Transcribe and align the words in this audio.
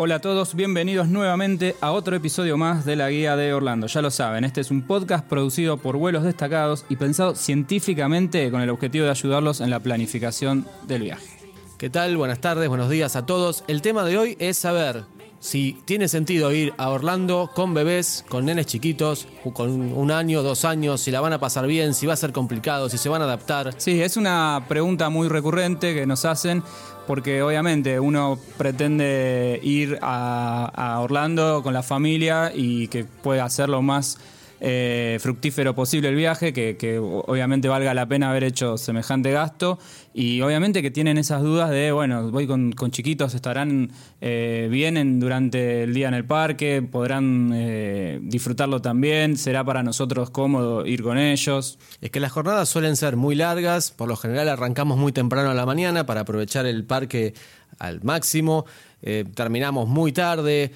Hola 0.00 0.14
a 0.14 0.20
todos, 0.20 0.54
bienvenidos 0.54 1.08
nuevamente 1.08 1.74
a 1.80 1.90
otro 1.90 2.14
episodio 2.14 2.56
más 2.56 2.84
de 2.84 2.94
la 2.94 3.10
Guía 3.10 3.34
de 3.34 3.52
Orlando. 3.52 3.88
Ya 3.88 4.00
lo 4.00 4.12
saben, 4.12 4.44
este 4.44 4.60
es 4.60 4.70
un 4.70 4.82
podcast 4.82 5.26
producido 5.26 5.76
por 5.76 5.96
vuelos 5.96 6.22
destacados 6.22 6.86
y 6.88 6.94
pensado 6.94 7.34
científicamente 7.34 8.48
con 8.52 8.60
el 8.60 8.70
objetivo 8.70 9.06
de 9.06 9.10
ayudarlos 9.10 9.60
en 9.60 9.70
la 9.70 9.80
planificación 9.80 10.68
del 10.86 11.02
viaje. 11.02 11.26
¿Qué 11.78 11.90
tal? 11.90 12.16
Buenas 12.16 12.40
tardes, 12.40 12.68
buenos 12.68 12.90
días 12.90 13.16
a 13.16 13.26
todos. 13.26 13.64
El 13.66 13.82
tema 13.82 14.04
de 14.04 14.18
hoy 14.18 14.36
es 14.38 14.56
saber 14.56 15.02
si 15.40 15.80
tiene 15.84 16.08
sentido 16.08 16.52
ir 16.52 16.74
a 16.78 16.90
Orlando 16.90 17.50
con 17.54 17.74
bebés, 17.74 18.24
con 18.28 18.44
nenes 18.44 18.66
chiquitos, 18.66 19.28
con 19.52 19.92
un 19.92 20.10
año, 20.10 20.42
dos 20.42 20.64
años, 20.64 21.00
si 21.00 21.10
la 21.10 21.20
van 21.20 21.32
a 21.32 21.40
pasar 21.40 21.66
bien, 21.66 21.94
si 21.94 22.06
va 22.06 22.14
a 22.14 22.16
ser 22.16 22.32
complicado, 22.32 22.88
si 22.88 22.98
se 22.98 23.08
van 23.08 23.22
a 23.22 23.24
adaptar. 23.24 23.74
Sí, 23.76 24.00
es 24.00 24.16
una 24.16 24.64
pregunta 24.68 25.10
muy 25.10 25.28
recurrente 25.28 25.94
que 25.94 26.06
nos 26.06 26.24
hacen 26.24 26.62
porque 27.08 27.40
obviamente 27.40 27.98
uno 27.98 28.38
pretende 28.58 29.58
ir 29.62 29.98
a, 30.02 30.98
Orlando 31.00 31.62
con 31.62 31.72
la 31.72 31.82
familia 31.82 32.52
y 32.54 32.88
que 32.88 33.04
pueda 33.04 33.46
hacerlo 33.46 33.80
más 33.80 34.18
eh, 34.60 35.18
fructífero 35.20 35.74
posible 35.74 36.08
el 36.08 36.16
viaje, 36.16 36.52
que, 36.52 36.98
obviamente 36.98 37.68
valga 37.68 37.94
la 37.94 38.06
pena 38.06 38.30
haber 38.30 38.44
hecho 38.44 38.76
semejante 38.76 39.30
gasto. 39.30 39.78
Y 40.14 40.40
obviamente 40.40 40.82
que 40.82 40.90
tienen 40.90 41.16
esas 41.16 41.42
dudas 41.42 41.70
de, 41.70 41.92
bueno, 41.92 42.30
voy 42.30 42.46
con, 42.46 42.72
chiquitos, 42.90 43.34
estarán 43.34 43.92
eh, 44.20 44.68
bien 44.70 45.20
durante 45.20 45.84
el 45.84 45.94
día 45.94 46.08
en 46.08 46.14
el 46.14 46.24
parque, 46.24 46.82
podrán 46.82 47.52
eh, 47.54 48.18
disfrutarlo 48.22 48.82
también, 48.82 49.36
será 49.36 49.62
para 49.62 49.84
nosotros 49.84 50.30
cómodo 50.30 50.84
ir 50.86 51.02
con 51.02 51.18
ellos. 51.18 51.78
Es 52.00 52.10
que 52.10 52.18
las 52.18 52.32
jornadas 52.32 52.68
suelen 52.68 52.96
ser 52.96 53.16
muy 53.16 53.36
largas, 53.36 53.92
por 53.92 54.08
lo 54.08 54.16
general 54.16 54.48
arrancamos 54.48 54.98
muy 54.98 55.12
temprano 55.12 55.50
a 55.50 55.54
la 55.54 55.66
mañana 55.66 56.04
para 56.04 56.22
aprovechar 56.22 56.66
el 56.66 56.84
parque 56.84 57.34
al 57.78 58.02
máximo, 58.02 58.64
terminamos 59.34 59.88
muy 59.88 60.10
tarde, 60.10 60.72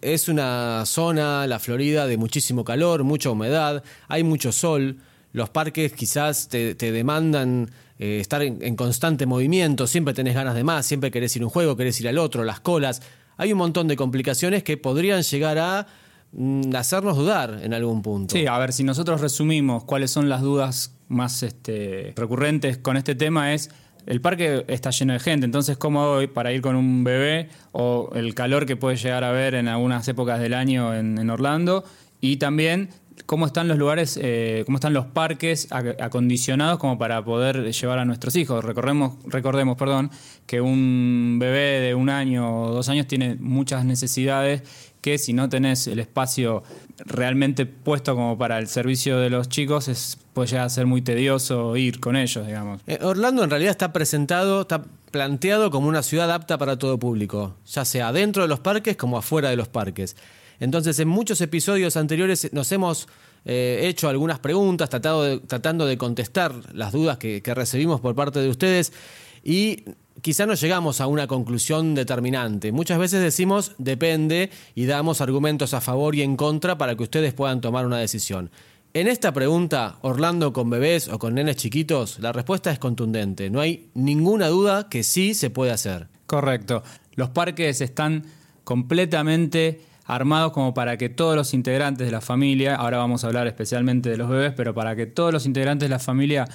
es 0.00 0.28
una 0.28 0.84
zona, 0.86 1.46
la 1.46 1.58
Florida, 1.58 2.06
de 2.06 2.16
muchísimo 2.16 2.64
calor, 2.64 3.04
mucha 3.04 3.30
humedad, 3.30 3.82
hay 4.08 4.22
mucho 4.22 4.52
sol, 4.52 4.98
los 5.32 5.50
parques 5.50 5.92
quizás 5.92 6.48
te, 6.48 6.74
demandan 6.74 7.70
eh, 7.98 8.18
estar 8.20 8.42
en, 8.42 8.76
constante 8.76 9.26
movimiento, 9.26 9.86
siempre 9.86 10.14
tenés 10.14 10.34
ganas 10.34 10.54
de 10.54 10.64
más, 10.64 10.86
siempre 10.86 11.10
querés 11.10 11.34
ir 11.36 11.42
a 11.42 11.46
un 11.46 11.50
juego, 11.50 11.76
querés 11.76 12.00
ir 12.00 12.08
al 12.08 12.18
otro, 12.18 12.44
las 12.44 12.60
colas. 12.60 13.02
Hay 13.36 13.52
un 13.52 13.58
montón 13.58 13.88
de 13.88 13.96
complicaciones 13.96 14.62
que 14.62 14.76
podrían 14.76 15.22
llegar 15.22 15.58
a 15.58 15.86
mm, 16.32 16.74
hacernos 16.76 17.16
dudar 17.16 17.60
en 17.62 17.74
algún 17.74 18.02
punto. 18.02 18.36
Sí, 18.36 18.46
a 18.46 18.56
ver, 18.58 18.72
si 18.72 18.84
nosotros 18.84 19.20
resumimos 19.20 19.84
cuáles 19.84 20.12
son 20.12 20.28
las 20.28 20.40
dudas 20.40 20.94
más 21.08 21.42
este, 21.42 22.12
recurrentes 22.16 22.78
con 22.78 22.96
este 22.96 23.14
tema 23.14 23.54
es 23.54 23.70
el 24.06 24.20
parque 24.20 24.64
está 24.68 24.90
lleno 24.90 25.12
de 25.12 25.20
gente, 25.20 25.46
entonces 25.46 25.76
cómo 25.76 26.02
hoy 26.02 26.26
para 26.26 26.52
ir 26.52 26.60
con 26.60 26.76
un 26.76 27.04
bebé 27.04 27.48
o 27.72 28.10
el 28.14 28.34
calor 28.34 28.66
que 28.66 28.76
puede 28.76 28.96
llegar 28.96 29.24
a 29.24 29.30
haber 29.30 29.54
en 29.54 29.68
algunas 29.68 30.06
épocas 30.08 30.40
del 30.40 30.54
año 30.54 30.94
en, 30.94 31.30
Orlando 31.30 31.84
y 32.20 32.36
también 32.36 32.90
cómo 33.26 33.46
están 33.46 33.68
los 33.68 33.78
lugares, 33.78 34.18
eh, 34.20 34.62
cómo 34.66 34.76
están 34.76 34.92
los 34.92 35.06
parques 35.06 35.68
acondicionados 35.70 36.78
como 36.78 36.98
para 36.98 37.24
poder 37.24 37.72
llevar 37.72 37.98
a 37.98 38.04
nuestros 38.04 38.36
hijos. 38.36 38.64
Recordemos, 38.64 39.14
recordemos 39.26 39.76
perdón, 39.76 40.10
que 40.46 40.60
un 40.60 41.38
bebé 41.40 41.80
de 41.80 41.94
un 41.94 42.10
año 42.10 42.64
o 42.64 42.72
dos 42.72 42.88
años 42.88 43.06
tiene 43.06 43.36
muchas 43.36 43.84
necesidades 43.84 44.93
que 45.04 45.18
si 45.18 45.34
no 45.34 45.50
tenés 45.50 45.86
el 45.86 45.98
espacio 45.98 46.62
realmente 46.96 47.66
puesto 47.66 48.14
como 48.14 48.38
para 48.38 48.58
el 48.58 48.68
servicio 48.68 49.18
de 49.18 49.28
los 49.28 49.50
chicos, 49.50 49.88
es, 49.88 50.16
puede 50.32 50.48
llegar 50.48 50.64
a 50.64 50.70
ser 50.70 50.86
muy 50.86 51.02
tedioso 51.02 51.76
ir 51.76 52.00
con 52.00 52.16
ellos, 52.16 52.46
digamos. 52.46 52.80
Eh, 52.86 52.98
Orlando 53.02 53.44
en 53.44 53.50
realidad 53.50 53.72
está 53.72 53.92
presentado, 53.92 54.62
está 54.62 54.82
planteado 55.10 55.70
como 55.70 55.88
una 55.88 56.02
ciudad 56.02 56.32
apta 56.32 56.56
para 56.56 56.78
todo 56.78 56.98
público, 56.98 57.54
ya 57.66 57.84
sea 57.84 58.14
dentro 58.14 58.44
de 58.44 58.48
los 58.48 58.60
parques 58.60 58.96
como 58.96 59.18
afuera 59.18 59.50
de 59.50 59.56
los 59.56 59.68
parques. 59.68 60.16
Entonces, 60.58 60.98
en 60.98 61.08
muchos 61.08 61.38
episodios 61.42 61.98
anteriores 61.98 62.50
nos 62.54 62.72
hemos 62.72 63.06
eh, 63.44 63.80
hecho 63.82 64.08
algunas 64.08 64.38
preguntas, 64.38 64.88
tratado 64.88 65.38
tratando 65.42 65.84
de 65.84 65.98
contestar 65.98 66.54
las 66.72 66.92
dudas 66.92 67.18
que, 67.18 67.42
que 67.42 67.52
recibimos 67.52 68.00
por 68.00 68.14
parte 68.14 68.40
de 68.40 68.48
ustedes 68.48 68.94
y 69.42 69.84
quizá 70.22 70.46
no 70.46 70.54
llegamos 70.54 71.00
a 71.00 71.06
una 71.06 71.26
conclusión 71.26 71.94
determinante. 71.94 72.72
Muchas 72.72 72.98
veces 72.98 73.22
decimos 73.22 73.72
depende 73.78 74.50
y 74.74 74.86
damos 74.86 75.20
argumentos 75.20 75.74
a 75.74 75.80
favor 75.80 76.14
y 76.14 76.22
en 76.22 76.36
contra 76.36 76.78
para 76.78 76.96
que 76.96 77.02
ustedes 77.02 77.34
puedan 77.34 77.60
tomar 77.60 77.86
una 77.86 77.98
decisión. 77.98 78.50
En 78.92 79.08
esta 79.08 79.32
pregunta, 79.32 79.98
Orlando 80.02 80.52
con 80.52 80.70
bebés 80.70 81.08
o 81.08 81.18
con 81.18 81.34
nenes 81.34 81.56
chiquitos, 81.56 82.20
la 82.20 82.32
respuesta 82.32 82.70
es 82.70 82.78
contundente. 82.78 83.50
No 83.50 83.60
hay 83.60 83.90
ninguna 83.94 84.46
duda 84.46 84.88
que 84.88 85.02
sí 85.02 85.34
se 85.34 85.50
puede 85.50 85.72
hacer. 85.72 86.06
Correcto. 86.26 86.84
Los 87.14 87.30
parques 87.30 87.80
están 87.80 88.24
completamente 88.62 89.80
armados 90.04 90.52
como 90.52 90.74
para 90.74 90.96
que 90.96 91.08
todos 91.08 91.34
los 91.34 91.54
integrantes 91.54 92.06
de 92.06 92.12
la 92.12 92.20
familia, 92.20 92.76
ahora 92.76 92.98
vamos 92.98 93.24
a 93.24 93.26
hablar 93.26 93.46
especialmente 93.46 94.10
de 94.10 94.16
los 94.16 94.28
bebés, 94.28 94.52
pero 94.56 94.74
para 94.74 94.94
que 94.94 95.06
todos 95.06 95.32
los 95.32 95.46
integrantes 95.46 95.88
de 95.88 95.90
la 95.90 95.98
familia 95.98 96.46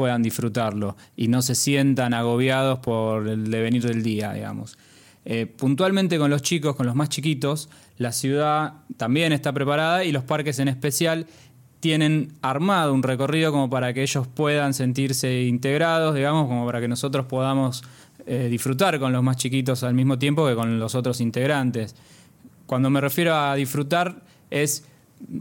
puedan 0.00 0.22
disfrutarlo 0.22 0.96
y 1.14 1.28
no 1.28 1.42
se 1.42 1.54
sientan 1.54 2.14
agobiados 2.14 2.78
por 2.78 3.28
el 3.28 3.50
devenir 3.50 3.82
del 3.82 4.02
día, 4.02 4.32
digamos. 4.32 4.78
Eh, 5.26 5.44
puntualmente 5.44 6.16
con 6.16 6.30
los 6.30 6.40
chicos, 6.40 6.74
con 6.74 6.86
los 6.86 6.94
más 6.94 7.10
chiquitos, 7.10 7.68
la 7.98 8.10
ciudad 8.10 8.76
también 8.96 9.34
está 9.34 9.52
preparada 9.52 10.02
y 10.02 10.10
los 10.10 10.24
parques 10.24 10.58
en 10.58 10.68
especial 10.68 11.26
tienen 11.80 12.32
armado 12.40 12.94
un 12.94 13.02
recorrido 13.02 13.52
como 13.52 13.68
para 13.68 13.92
que 13.92 14.00
ellos 14.00 14.26
puedan 14.26 14.72
sentirse 14.72 15.42
integrados, 15.42 16.14
digamos, 16.14 16.48
como 16.48 16.64
para 16.64 16.80
que 16.80 16.88
nosotros 16.88 17.26
podamos 17.26 17.84
eh, 18.24 18.48
disfrutar 18.50 18.98
con 18.98 19.12
los 19.12 19.22
más 19.22 19.36
chiquitos 19.36 19.82
al 19.82 19.92
mismo 19.92 20.18
tiempo 20.18 20.46
que 20.46 20.54
con 20.54 20.80
los 20.80 20.94
otros 20.94 21.20
integrantes. 21.20 21.94
Cuando 22.64 22.88
me 22.88 23.02
refiero 23.02 23.34
a 23.34 23.54
disfrutar 23.54 24.22
es 24.48 24.86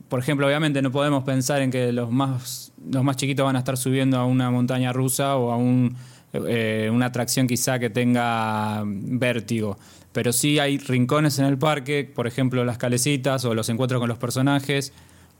por 0.07 0.19
ejemplo, 0.19 0.45
obviamente 0.45 0.81
no 0.81 0.91
podemos 0.91 1.23
pensar 1.23 1.61
en 1.61 1.71
que 1.71 1.91
los 1.91 2.11
más, 2.11 2.71
los 2.89 3.03
más 3.03 3.15
chiquitos 3.15 3.45
van 3.45 3.55
a 3.55 3.59
estar 3.59 3.77
subiendo 3.77 4.17
a 4.17 4.25
una 4.25 4.51
montaña 4.51 4.93
rusa 4.93 5.35
o 5.37 5.51
a 5.51 5.57
un, 5.57 5.95
eh, 6.33 6.89
una 6.91 7.07
atracción 7.07 7.47
quizá 7.47 7.79
que 7.79 7.89
tenga 7.89 8.83
vértigo. 8.85 9.77
Pero 10.11 10.33
sí 10.33 10.59
hay 10.59 10.77
rincones 10.77 11.39
en 11.39 11.45
el 11.45 11.57
parque, 11.57 12.09
por 12.13 12.27
ejemplo 12.27 12.65
las 12.65 12.77
calecitas 12.77 13.45
o 13.45 13.53
los 13.53 13.69
encuentros 13.69 13.99
con 13.99 14.09
los 14.09 14.17
personajes 14.17 14.91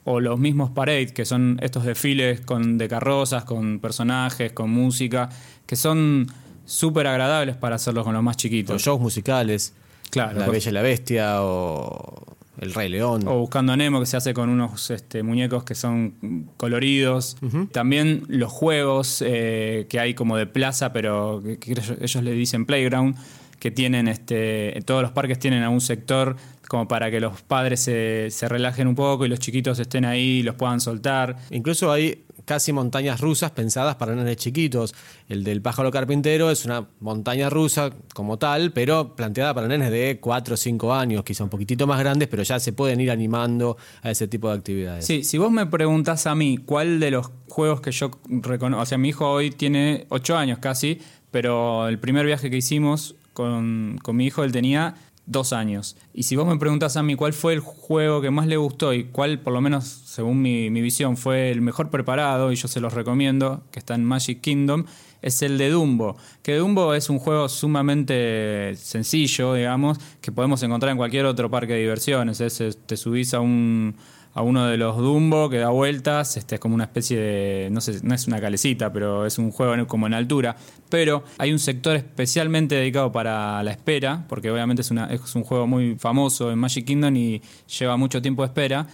o 0.06 0.20
los 0.20 0.40
mismos 0.40 0.72
parades, 0.72 1.12
que 1.12 1.26
son 1.26 1.60
estos 1.62 1.84
desfiles 1.84 2.42
con, 2.42 2.78
de 2.78 2.88
carrozas, 2.88 3.44
con 3.44 3.80
personajes, 3.80 4.54
con 4.54 4.70
música, 4.70 5.30
que 5.66 5.76
son 5.76 6.28
súper 6.66 7.08
agradables 7.08 7.58
para 7.58 7.76
hacerlos 7.76 8.06
con 8.06 8.14
los 8.14 8.24
más 8.24 8.38
chiquitos. 8.38 8.74
Los 8.74 8.82
shows 8.82 9.02
musicales. 9.02 9.74
Claro. 10.10 10.40
La 10.40 10.48
Bella 10.48 10.70
y 10.70 10.74
la 10.74 10.82
Bestia 10.82 11.44
o 11.44 12.39
el 12.59 12.74
Rey 12.74 12.90
León. 12.90 13.28
O 13.28 13.40
Buscando 13.40 13.74
a 13.74 13.78
Nemo, 13.78 14.00
que 14.00 14.06
se 14.06 14.18
hace 14.18 14.34
con 14.34 14.50
unos 14.50 14.90
este, 14.92 15.24
muñecos 15.24 15.64
que 15.64 15.75
son 15.75 16.50
coloridos. 16.58 17.38
También 17.72 18.24
los 18.28 18.52
juegos 18.52 19.24
eh, 19.25 19.88
que 19.90 20.00
hay 20.00 20.14
como 20.14 20.38
de 20.38 20.46
plaza, 20.46 20.94
pero 20.94 21.42
que, 21.44 21.72
ellos, 21.72 22.24
le 22.24 22.31
dicen 22.31 22.66
playground, 22.66 23.16
que 23.59 23.72
tienen, 23.72 24.08
este, 24.08 24.80
todos 24.86 25.02
los 25.02 25.12
parques 25.12 25.40
tienen 25.40 25.64
a 25.64 25.69
un 25.69 25.81
sector 25.81 26.36
como 26.68 26.88
para 26.88 27.09
que 27.09 27.19
los 27.19 27.42
padres 27.42 27.80
se, 27.80 28.28
se 28.30 28.48
relajen 28.48 28.88
un 28.88 28.96
poco 28.96 29.25
y 29.25 29.30
los 29.30 29.40
chiquitos 29.40 29.80
estén 29.80 30.06
ahí 30.06 30.40
y 30.40 30.44
los 30.44 30.56
puedan 30.56 30.80
soltar. 30.80 31.38
Incluso 31.50 31.92
hay 31.92 32.24
casi 32.50 32.74
montañas 32.74 33.22
rusas 33.22 33.52
pensadas 33.52 33.96
para 33.98 34.16
nenes 34.16 34.38
chiquitos. 34.38 34.96
El 35.28 35.44
del 35.44 35.62
pájaro 35.62 35.92
carpintero 35.92 36.50
es 36.50 36.66
una 36.66 36.88
montaña 37.00 37.48
rusa 37.48 37.92
como 38.16 38.40
tal, 38.40 38.72
pero 38.72 39.16
planteada 39.16 39.54
para 39.54 39.68
nenes 39.68 39.92
de 39.92 40.18
4 40.20 40.56
o 40.56 40.58
5 40.58 40.92
años, 40.92 41.24
quizá 41.24 41.44
un 41.44 41.52
poquitito 41.52 41.86
más 41.86 42.00
grandes, 42.00 42.28
pero 42.28 42.42
ya 42.42 42.60
se 42.60 42.74
pueden 42.74 43.02
ir 43.02 43.12
animando 43.12 43.78
a 44.02 44.10
ese 44.10 44.28
tipo 44.28 44.50
de 44.50 44.58
actividades. 44.58 45.06
Sí, 45.06 45.24
si 45.24 45.38
vos 45.38 45.52
me 45.52 45.68
preguntás 45.68 46.26
a 46.26 46.34
mí 46.34 46.58
cuál 46.58 47.00
de 47.00 47.12
los 47.12 47.30
juegos 47.50 47.82
que 47.82 47.92
yo 47.92 48.10
reconozco, 48.28 48.81
o 48.81 48.86
sea, 48.88 48.98
mi 48.98 49.10
hijo 49.10 49.30
hoy 49.30 49.51
tiene 49.51 50.07
8 50.10 50.36
años 50.36 50.57
casi, 50.57 50.98
pero 51.30 51.88
el 51.88 52.00
primer 52.00 52.25
viaje 52.25 52.50
que 52.50 52.57
hicimos 52.57 53.13
con, 53.34 54.00
con 54.01 54.16
mi 54.16 54.25
hijo, 54.25 54.44
él 54.44 54.51
tenía 54.51 54.96
dos 55.28 55.54
años. 55.54 55.96
Y 56.16 56.24
si 56.24 56.36
vos 56.36 56.48
me 56.48 56.57
preguntas 56.57 56.98
a 56.98 57.04
mí 57.04 57.16
cuál 57.16 57.34
fue 57.34 57.54
el 57.54 57.60
juego 57.60 58.22
que 58.22 58.31
más 58.31 58.48
le 58.48 58.57
gustó 58.57 58.92
y 58.94 59.04
cuál, 59.06 59.40
por 59.40 59.54
lo 59.54 59.62
menos 59.62 59.86
según 60.10 60.42
mi, 60.42 60.70
visión, 60.82 61.18
fue 61.18 61.52
el 61.52 61.62
mejor 61.62 61.92
preparado, 61.92 62.52
y 62.52 62.56
yo 62.56 62.68
se 62.68 62.80
los 62.80 62.94
recomiendo, 62.94 63.62
que 63.72 63.78
está 63.78 63.94
en 63.94 64.04
Magic 64.04 64.42
Kingdom, 64.42 64.86
es 65.22 65.44
el 65.44 65.60
de 65.60 65.70
Dumbo. 65.70 66.18
Que 66.42 66.56
Dumbo 66.56 66.96
es 66.96 67.12
un 67.12 67.20
juego 67.20 67.48
sumamente 67.48 68.74
sencillo, 68.76 69.54
digamos, 69.54 70.00
que 70.20 70.32
podemos 70.32 70.64
encontrar 70.64 70.94
en 70.94 70.98
cualquier 70.98 71.28
otro 71.28 71.52
parque 71.52 71.74
de 71.74 71.82
diversiones. 71.82 72.42
Es, 72.42 72.80
te 72.88 72.98
subís 72.98 73.36
a 73.36 73.40
un 73.40 73.96
a 74.34 74.42
uno 74.42 74.68
de 74.68 74.78
los 74.78 74.96
Dumbo 74.98 75.50
que 75.50 75.58
da 75.58 75.70
vueltas, 75.70 76.38
este 76.38 76.56
es 76.56 76.62
como 76.62 76.76
una 76.76 76.84
especie 76.86 77.20
de, 77.20 77.70
no 77.72 77.82
sé, 77.82 78.00
no 78.04 78.14
es 78.14 78.28
una 78.28 78.40
calecita, 78.40 78.94
pero 78.94 79.26
es 79.26 79.38
un 79.38 79.52
juego 79.52 79.88
como 79.88 80.08
en 80.08 80.14
altura, 80.14 80.56
pero 80.88 81.24
hay 81.40 81.52
un 81.52 81.60
sector 81.60 81.96
especialmente 81.96 82.76
dedicado 82.76 83.12
para 83.12 83.62
la 83.64 83.72
espera, 83.72 84.26
porque 84.30 84.52
obviamente 84.52 84.82
es, 84.82 84.92
una, 84.92 85.08
es 85.12 85.36
un 85.36 85.44
juego 85.44 85.66
muy 85.68 85.96
famoso 85.98 86.52
en 86.52 86.60
Magic 86.60 86.86
Kingdom 86.86 87.16
y 87.16 87.42
lleva 87.80 87.98
mucho 87.98 88.22
tiempo 88.22 88.44
de 88.44 88.48
espera, 88.48 88.88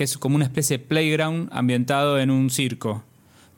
que 0.00 0.04
es 0.04 0.16
como 0.16 0.34
una 0.36 0.46
especie 0.46 0.78
de 0.78 0.84
playground 0.86 1.50
ambientado 1.52 2.18
en 2.18 2.30
un 2.30 2.48
circo. 2.48 3.04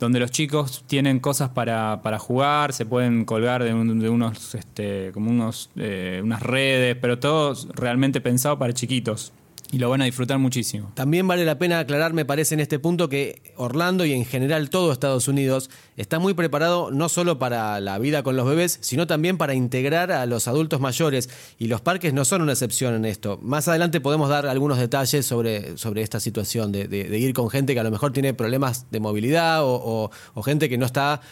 donde 0.01 0.19
los 0.19 0.33
chicos 0.33 0.83
tienen 0.89 1.21
cosas 1.21 1.51
para, 1.51 2.01
para 2.03 2.19
jugar, 2.19 2.73
se 2.73 2.85
pueden 2.85 3.25
colgar 3.25 3.63
de, 3.63 3.73
un- 3.73 4.01
de 4.01 4.09
unos, 4.09 4.57
este, 4.57 5.13
como 5.15 5.31
unos, 5.31 5.71
eh, 5.77 6.21
unas 6.25 6.43
redes, 6.43 6.97
pero 7.01 7.21
todo 7.21 7.55
realmente 7.77 8.21
pensado 8.21 8.59
para 8.59 8.73
chiquitos. 8.73 9.33
Y 9.73 9.79
lo 9.79 9.89
van 9.89 10.03
a 10.03 10.05
disfrutar 10.05 10.39
muchísimo. 10.39 10.93
También 10.95 11.27
vale 11.27 11.47
la 11.47 11.59
pena 11.59 11.79
aclarar, 11.79 12.13
me 12.13 12.27
parece, 12.27 12.53
en 12.53 12.61
este 12.61 12.79
punto 12.79 13.09
que 13.09 13.55
Orlando 13.57 14.05
y 14.05 14.13
en 14.13 14.27
general 14.27 14.69
todo 14.69 14.93
Estados 14.93 15.29
Unidos 15.29 15.71
está 15.97 16.19
muy 16.19 16.35
preparado 16.35 16.91
no 16.91 17.09
solo 17.09 17.39
para 17.39 17.81
la 17.81 17.99
vida 17.99 18.23
con 18.23 18.37
los 18.37 18.47
bebés, 18.47 18.77
sino 18.83 19.07
también 19.07 19.39
para 19.39 19.55
integrar 19.55 20.13
a 20.13 20.27
los 20.27 20.47
adultos 20.47 20.81
mayores. 20.81 21.31
Y 21.59 21.69
los 21.69 21.81
parques 21.81 22.13
no 22.13 22.27
son 22.27 22.43
una 22.43 22.53
excepción 22.53 22.95
en 22.95 23.07
esto. 23.07 23.39
Más 23.41 23.67
adelante 23.67 24.03
podemos 24.03 24.29
dar 24.29 24.47
algunos 24.47 24.77
detalles 24.77 25.25
sobre, 25.25 25.79
sobre 25.79 26.03
esta 26.03 26.21
situación 26.21 26.71
de, 26.71 27.19
ir 27.19 27.33
con 27.33 27.49
gente 27.49 27.73
que 27.73 27.81
a 27.81 27.85
lo 27.85 27.91
mejor 27.91 28.13
tiene 28.13 28.35
problemas 28.35 28.91
de 28.91 29.01
movilidad 29.01 29.61
o 29.65 30.11
gente 30.45 30.69
que 30.69 30.77
no 30.77 30.85
está 30.85 31.23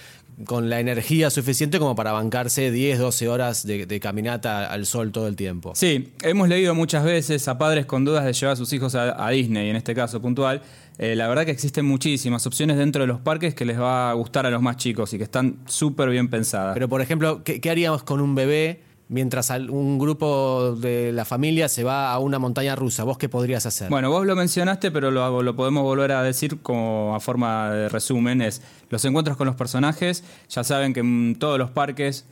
con 0.45 0.71
la 0.71 0.81
energía 0.81 1.31
suficiente 1.31 1.79
como 1.79 1.95
para 1.95 2.13
bancarse 2.13 2.71
10, 2.71 2.99
12 2.99 3.29
horas 3.29 3.67
de, 3.67 3.87
de 3.87 4.01
caminata 4.01 4.71
al 4.71 4.87
sol 4.87 5.13
todo 5.13 5.27
el 5.27 5.37
tiempo. 5.37 5.73
Sí, 5.75 6.13
hemos 6.23 6.49
leído 6.49 6.75
muchas 6.75 7.05
veces 7.05 7.47
a 7.49 7.59
padres 7.59 7.87
con 7.87 8.05
dudas 8.05 8.25
de 8.25 8.33
llevar 8.33 8.55
a 8.55 8.57
sus 8.57 8.73
hijos 8.73 8.95
a, 8.95 9.25
a 9.25 9.31
Disney, 9.31 9.71
en 9.71 9.77
este 9.77 9.95
caso 9.95 10.21
puntual. 10.21 10.63
Eh, 10.99 11.17
la 11.17 11.29
verdad 11.29 11.47
que 11.47 11.51
existen 11.51 11.87
muchísimas 11.87 12.47
opciones 12.47 12.77
dentro 12.77 13.03
de 13.03 13.07
los 13.07 13.21
parques 13.21 13.55
que 13.55 13.65
les 13.65 13.81
va 13.81 14.11
a 14.11 14.13
gustar 14.15 14.45
a 14.45 14.51
los 14.51 14.61
más 14.61 14.77
chicos 14.77 15.13
y 15.15 15.19
que 15.19 15.25
están 15.25 15.59
súper 15.67 16.11
bien 16.11 16.29
pensadas. 16.29 16.75
Pero, 16.75 16.89
por 16.89 17.01
ejemplo, 17.01 17.43
¿qué, 17.43 17.61
qué 17.61 17.71
haríamos 17.71 18.03
con 18.03 18.21
un 18.21 18.35
bebé 18.35 18.81
mientras 19.11 19.51
un 19.51 19.99
grupo 19.99 20.77
de 20.77 21.13
la 21.13 21.25
familia 21.25 21.69
se 21.69 21.85
va 21.85 22.13
a 22.13 22.19
una 22.19 22.39
montaña 22.39 22.77
rusa? 22.77 23.05
¿Vos 23.05 23.19
qué 23.19 23.29
podrías 23.29 23.67
hacer? 23.67 23.91
Bueno, 23.91 24.09
vos 24.09 24.25
lo 24.25 24.37
mencionaste, 24.37 24.91
pero 24.91 25.11
lo, 25.11 25.43
lo 25.43 25.57
podemos 25.57 25.83
volver 25.83 26.13
a 26.13 26.23
decir 26.23 26.61
como 26.63 27.15
a 27.15 27.21
forma 27.21 27.71
de 27.71 27.89
resumen. 27.89 28.41
Es 28.41 28.63
los 28.89 29.05
encuentros 29.05 29.37
con 29.37 29.47
los 29.47 29.57
personajes. 29.57 30.25
Ya 30.49 30.65
saben 30.65 30.95
que 30.95 31.01
en 31.01 31.37
todos 31.39 31.59
los 31.59 31.71
parques, 31.71 32.25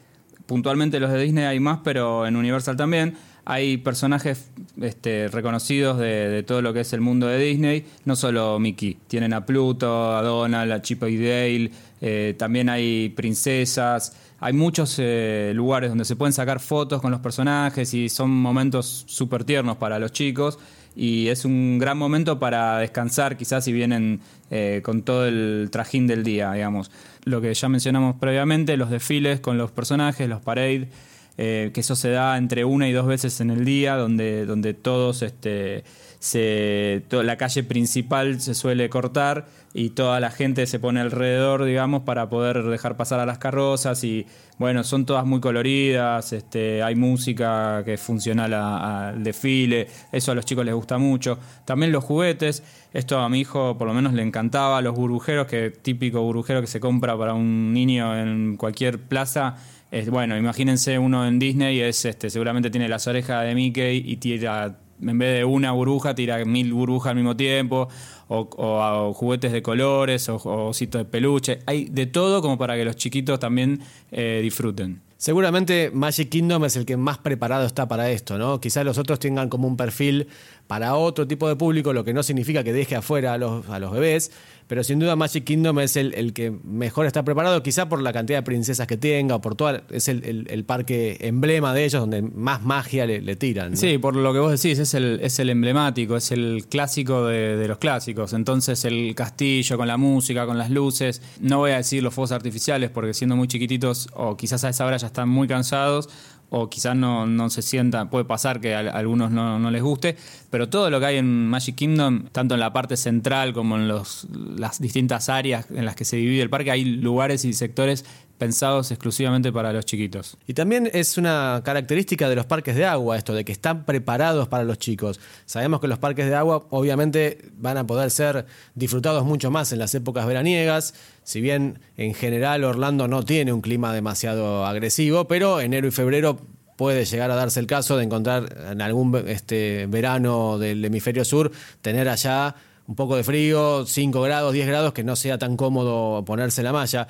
puntualmente 0.47 1.01
los 1.01 1.11
de 1.11 1.21
Disney 1.21 1.45
hay 1.45 1.61
más, 1.61 1.81
pero 1.83 2.27
en 2.27 2.37
Universal 2.37 2.77
también. 2.77 3.17
Hay 3.45 3.79
personajes 3.79 4.51
este, 4.81 5.29
reconocidos 5.29 5.99
de, 5.99 6.29
de 6.29 6.43
todo 6.43 6.61
lo 6.61 6.75
que 6.75 6.81
es 6.81 6.93
el 6.93 7.01
mundo 7.01 7.27
de 7.27 7.39
Disney, 7.39 7.87
no 8.05 8.15
solo 8.15 8.59
Mickey. 8.59 8.99
Tienen 9.09 9.33
a 9.33 9.47
Pluto, 9.47 10.17
a 10.17 10.23
Donald, 10.23 10.71
a 10.71 10.83
Chip 10.83 11.03
y 11.05 11.17
Dale, 11.17 11.71
eh, 12.01 12.35
también 12.39 12.69
hay 12.69 13.09
princesas. 13.11 14.15
Hay 14.41 14.53
muchos 14.53 14.97
eh, 14.99 15.53
lugares 15.55 15.91
donde 15.91 16.05
se 16.05 16.15
pueden 16.15 16.33
sacar 16.33 16.61
fotos 16.61 17.03
con 17.03 17.11
los 17.11 17.21
personajes 17.21 17.93
y 17.93 18.09
son 18.09 18.31
momentos 18.31 19.05
súper 19.07 19.45
tiernos 19.45 19.79
para 19.79 19.99
los 19.99 20.13
chicos 20.13 20.59
y 20.95 21.29
es 21.29 21.45
un 21.45 21.79
gran 21.79 21.99
momento 21.99 22.39
para 22.39 22.79
descansar 22.79 23.37
quizás 23.37 23.65
si 23.65 23.73
vienen 23.73 24.21
eh, 24.51 24.81
con 24.85 25.03
todo 25.03 25.27
el 25.27 25.69
trajín 25.73 26.07
del 26.07 26.23
día, 26.23 26.53
digamos. 26.53 26.91
Lo 27.25 27.41
que 27.41 27.53
ya 27.53 27.69
mencionamos 27.69 28.17
previamente, 28.17 28.77
los 28.77 28.91
desfiles 28.91 29.41
con 29.41 29.59
los 29.59 29.73
personajes, 29.73 30.29
los 30.29 30.41
parades, 30.41 30.89
eh, 31.37 31.71
que 31.73 31.81
eso 31.81 31.95
se 31.95 32.11
da 32.11 32.37
entre 32.37 32.65
una 32.65 32.89
y 32.89 32.93
dos 32.93 33.07
veces 33.07 33.41
en 33.41 33.51
el 33.51 33.65
día, 33.65 33.97
donde, 33.97 34.45
donde 34.45 34.75
todos, 34.75 35.23
este, 35.23 35.85
se, 36.19 37.05
la 37.11 37.37
calle 37.37 37.63
principal 37.63 38.41
se 38.41 38.55
suele 38.55 38.89
cortar 38.89 39.47
y 39.73 39.91
toda 39.91 40.19
la 40.19 40.31
gente 40.31 40.67
se 40.67 40.81
pone 40.81 41.01
alrededor, 41.01 41.65
digamos, 41.65 42.03
para 42.03 42.29
poder 42.29 42.65
dejar 42.65 42.97
pasar 42.97 43.21
a 43.21 43.27
las 43.27 43.39
carrozas 43.39 44.03
y 44.03 44.27
bueno, 44.59 44.83
son 44.83 45.07
todas 45.07 45.25
muy 45.25 45.41
coloridas, 45.41 46.33
este, 46.33 46.83
hay 46.83 46.97
música 46.97 47.83
que 47.85 47.95
es 47.95 48.01
funcional 48.01 48.53
al 48.55 49.23
desfile, 49.23 49.87
eso 50.11 50.33
a 50.33 50.35
los 50.35 50.45
chicos 50.45 50.65
les 50.65 50.75
gusta 50.75 50.99
mucho. 50.99 51.39
También 51.65 51.93
los 51.93 52.03
juguetes, 52.03 52.65
esto 52.93 53.21
a 53.21 53.29
mi 53.29 53.41
hijo 53.41 53.79
por 53.79 53.87
lo 53.87 53.95
menos 53.95 54.15
le 54.15 54.23
encantaba, 54.23 54.83
los 54.83 54.97
burbujeros, 54.97 55.47
que 55.47 55.71
típico 55.71 56.23
burbujero 56.23 56.61
que 56.61 56.67
se 56.67 56.81
compra 56.81 57.17
para 57.17 57.35
un 57.35 57.73
niño 57.73 58.19
en 58.19 58.57
cualquier 58.57 58.99
plaza. 58.99 59.57
Es, 59.93 60.11
bueno, 60.11 60.37
imagínense 60.37 60.99
uno 60.99 61.27
en 61.27 61.39
Disney, 61.39 61.81
es 61.81 62.05
este, 62.05 62.29
seguramente 62.29 62.71
tiene 62.71 62.89
las 62.89 63.07
orejas 63.07 63.45
de 63.45 63.55
Mickey 63.55 64.03
y 64.05 64.17
tira, 64.17 64.77
en 65.01 65.19
vez 65.19 65.39
de 65.39 65.45
una 65.45 65.73
burbuja, 65.73 66.15
tira 66.15 66.45
mil 66.45 66.73
burbujas 66.73 67.11
al 67.11 67.17
mismo 67.17 67.37
tiempo, 67.37 67.89
o, 68.29 68.49
o- 68.57 69.13
juguetes 69.15 69.53
de 69.53 69.63
colores, 69.63 70.29
o, 70.29 70.37
o 70.37 70.69
ositos 70.69 71.01
de 71.01 71.05
peluche. 71.05 71.61
Hay 71.67 71.85
de 71.87 72.07
todo 72.07 72.43
como 72.43 72.59
para 72.59 72.77
que 72.77 72.85
los 72.85 72.97
chiquitos 72.97 73.39
también 73.41 73.81
eh, 74.11 74.41
disfruten. 74.43 75.01
Seguramente 75.21 75.91
Magic 75.93 76.29
Kingdom 76.29 76.65
es 76.65 76.77
el 76.77 76.87
que 76.87 76.97
más 76.97 77.19
preparado 77.19 77.67
está 77.67 77.89
para 77.89 78.09
esto, 78.13 78.39
¿no? 78.39 78.61
Quizás 78.61 78.85
los 78.85 78.99
otros 78.99 79.19
tengan 79.19 79.49
como 79.49 79.67
un 79.67 79.77
perfil 79.77 80.29
para 80.69 80.95
otro 80.95 81.27
tipo 81.27 81.49
de 81.49 81.57
público, 81.57 81.93
lo 81.93 82.05
que 82.05 82.15
no 82.15 82.23
significa 82.23 82.63
que 82.63 82.73
deje 82.73 82.95
afuera 82.95 83.33
a 83.33 83.39
los, 83.39 83.69
a 83.69 83.81
los 83.81 83.91
bebés, 83.91 84.31
pero 84.69 84.85
sin 84.85 84.99
duda 85.01 85.17
Magic 85.17 85.43
Kingdom 85.45 85.81
es 85.81 85.97
el, 85.97 86.13
el 86.15 86.35
que 86.35 86.51
mejor 86.63 87.07
está 87.07 87.25
preparado, 87.25 87.63
quizá 87.65 87.89
por 87.89 88.01
la 88.03 88.13
cantidad 88.13 88.39
de 88.39 88.43
princesas 88.43 88.87
que 88.87 88.99
tenga, 88.99 89.35
o 89.37 89.41
por 89.41 89.55
toda, 89.57 89.83
es 89.91 90.07
el, 90.09 90.25
el- 90.25 90.47
el 90.51 90.65
parque 90.65 91.17
emblema 91.23 91.73
de 91.75 91.85
ellos, 91.87 92.01
donde 92.03 92.21
más 92.23 92.63
magia 92.63 93.07
le, 93.07 93.35
tiran. 93.35 93.77
Sí, 93.79 93.97
por 93.99 94.15
lo 94.15 94.33
que 94.35 94.39
vos 94.39 94.53
decís, 94.63 94.79
es 94.79 94.93
el, 94.95 95.19
es 95.23 95.39
el 95.41 95.49
emblemático, 95.51 96.17
es 96.17 96.31
el 96.33 96.67
clásico 96.69 97.27
de, 97.27 97.57
de 97.57 97.67
los 97.67 97.79
clásicos. 97.79 98.35
Entonces 98.35 98.85
el 98.85 99.15
castillo 99.17 99.79
con 99.79 99.89
la 99.89 99.97
música, 99.97 100.45
con 100.47 100.59
las 100.59 100.71
luces, 100.71 101.23
no 101.41 101.59
voy 101.59 101.71
a 101.73 101.79
decir 101.79 102.03
los 102.05 102.13
fuegos 102.15 102.31
artificiales 102.33 102.91
porque 102.91 103.15
siendo 103.15 103.35
muy 103.37 103.49
chiquititos 103.49 104.09
o 104.15 104.37
quizás 104.37 104.63
a 104.65 104.69
esa 104.69 104.85
hora 104.85 104.99
ya 104.99 105.08
están 105.09 105.29
muy 105.29 105.49
cansados 105.49 106.09
o 106.51 106.71
quizás 106.71 106.97
no, 106.97 107.27
no 107.27 107.51
se 107.51 107.63
sientan, 107.63 108.09
puede 108.09 108.25
pasar 108.25 108.61
que 108.61 108.75
a, 108.75 108.79
algunos 108.81 109.31
no, 109.31 109.59
no 109.59 109.71
les 109.71 109.83
guste, 109.83 110.17
pero 110.51 110.69
todo 110.69 110.91
lo 110.91 110.99
que 111.01 111.07
hay 111.07 111.17
en 111.17 111.47
Magic 111.47 111.75
Kingdom, 111.75 112.29
tanto 112.33 112.55
en 112.55 112.61
la 112.61 112.73
parte 112.73 112.97
central 112.97 113.53
como 113.53 113.77
en 113.77 113.89
los, 113.89 114.27
las 114.33 114.81
distintas 114.81 115.29
áreas 115.29 115.67
en 115.71 115.85
las 115.85 115.95
que 115.95 116.05
se 116.05 116.17
divide 116.17 116.43
el 116.43 116.51
parque, 116.51 116.71
hay 116.71 116.85
lugares 116.85 117.45
y 117.45 117.53
sectores 117.53 118.07
pensados 118.39 118.91
exclusivamente 118.91 119.53
para 119.53 119.73
los 119.73 119.85
chiquitos. 119.85 120.39
Y 120.47 120.55
también 120.55 120.89
es 120.93 121.19
una 121.19 121.61
característica 121.65 122.29
de 122.29 122.37
los 122.37 122.47
parques 122.47 122.77
de 122.77 122.87
agua 122.87 123.17
esto, 123.17 123.35
de 123.35 123.45
que 123.45 123.53
están 123.53 123.85
preparados 123.85 124.49
para 124.49 124.65
los 124.65 124.79
chicos. 124.79 125.21
Sabemos 125.45 125.81
que 125.81 125.89
los 125.89 125.99
parques 125.99 126.27
de 126.27 126.35
agua 126.35 126.67
obviamente 126.71 127.51
van 127.59 127.77
a 127.77 127.87
poder 127.87 128.11
ser 128.11 128.47
disfrutados 128.75 129.25
mucho 129.25 129.51
más 129.51 129.73
en 129.73 129.81
las 129.81 129.95
épocas 129.95 130.27
veraniegas, 130.27 130.95
si 131.25 131.41
bien 131.41 131.81
en 131.97 132.15
general 132.15 132.65
Orlando 132.65 133.09
no 133.09 133.25
tiene 133.25 133.53
un 133.53 133.61
clima 133.61 133.93
demasiado 133.93 134.65
agresivo, 134.65 135.27
pero 135.27 135.61
enero 135.61 135.89
y 135.89 135.91
febrero 135.91 136.39
puede 136.77 137.05
llegar 137.05 137.31
a 137.33 137.35
darse 137.35 137.59
el 137.59 137.67
caso 137.67 137.97
de 137.97 138.05
encontrar 138.05 138.57
en 138.71 138.81
algún 138.81 139.15
este, 139.27 139.87
verano 139.89 140.59
del 140.59 140.85
hemisferio 140.85 141.25
sur, 141.25 141.51
tener 141.83 142.09
allá 142.09 142.55
un 142.87 142.95
poco 142.95 143.17
de 143.17 143.25
frío, 143.25 143.85
5 143.85 144.21
grados, 144.23 144.53
10 144.53 144.67
grados, 144.67 144.93
que 144.95 145.05
no 145.05 145.15
sea 145.15 145.37
tan 145.39 145.57
cómodo 145.57 146.25
ponerse 146.25 146.63
la 146.63 146.73
malla. 146.73 147.07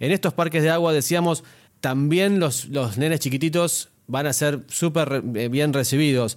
En 0.00 0.12
estos 0.12 0.34
parques 0.34 0.62
de 0.62 0.70
agua, 0.70 0.92
decíamos, 0.92 1.44
también 1.80 2.40
los, 2.40 2.66
los 2.66 2.98
nenes 2.98 3.20
chiquititos 3.20 3.88
van 4.06 4.26
a 4.26 4.32
ser 4.32 4.60
súper 4.68 5.22
eh, 5.34 5.48
bien 5.48 5.72
recibidos. 5.72 6.36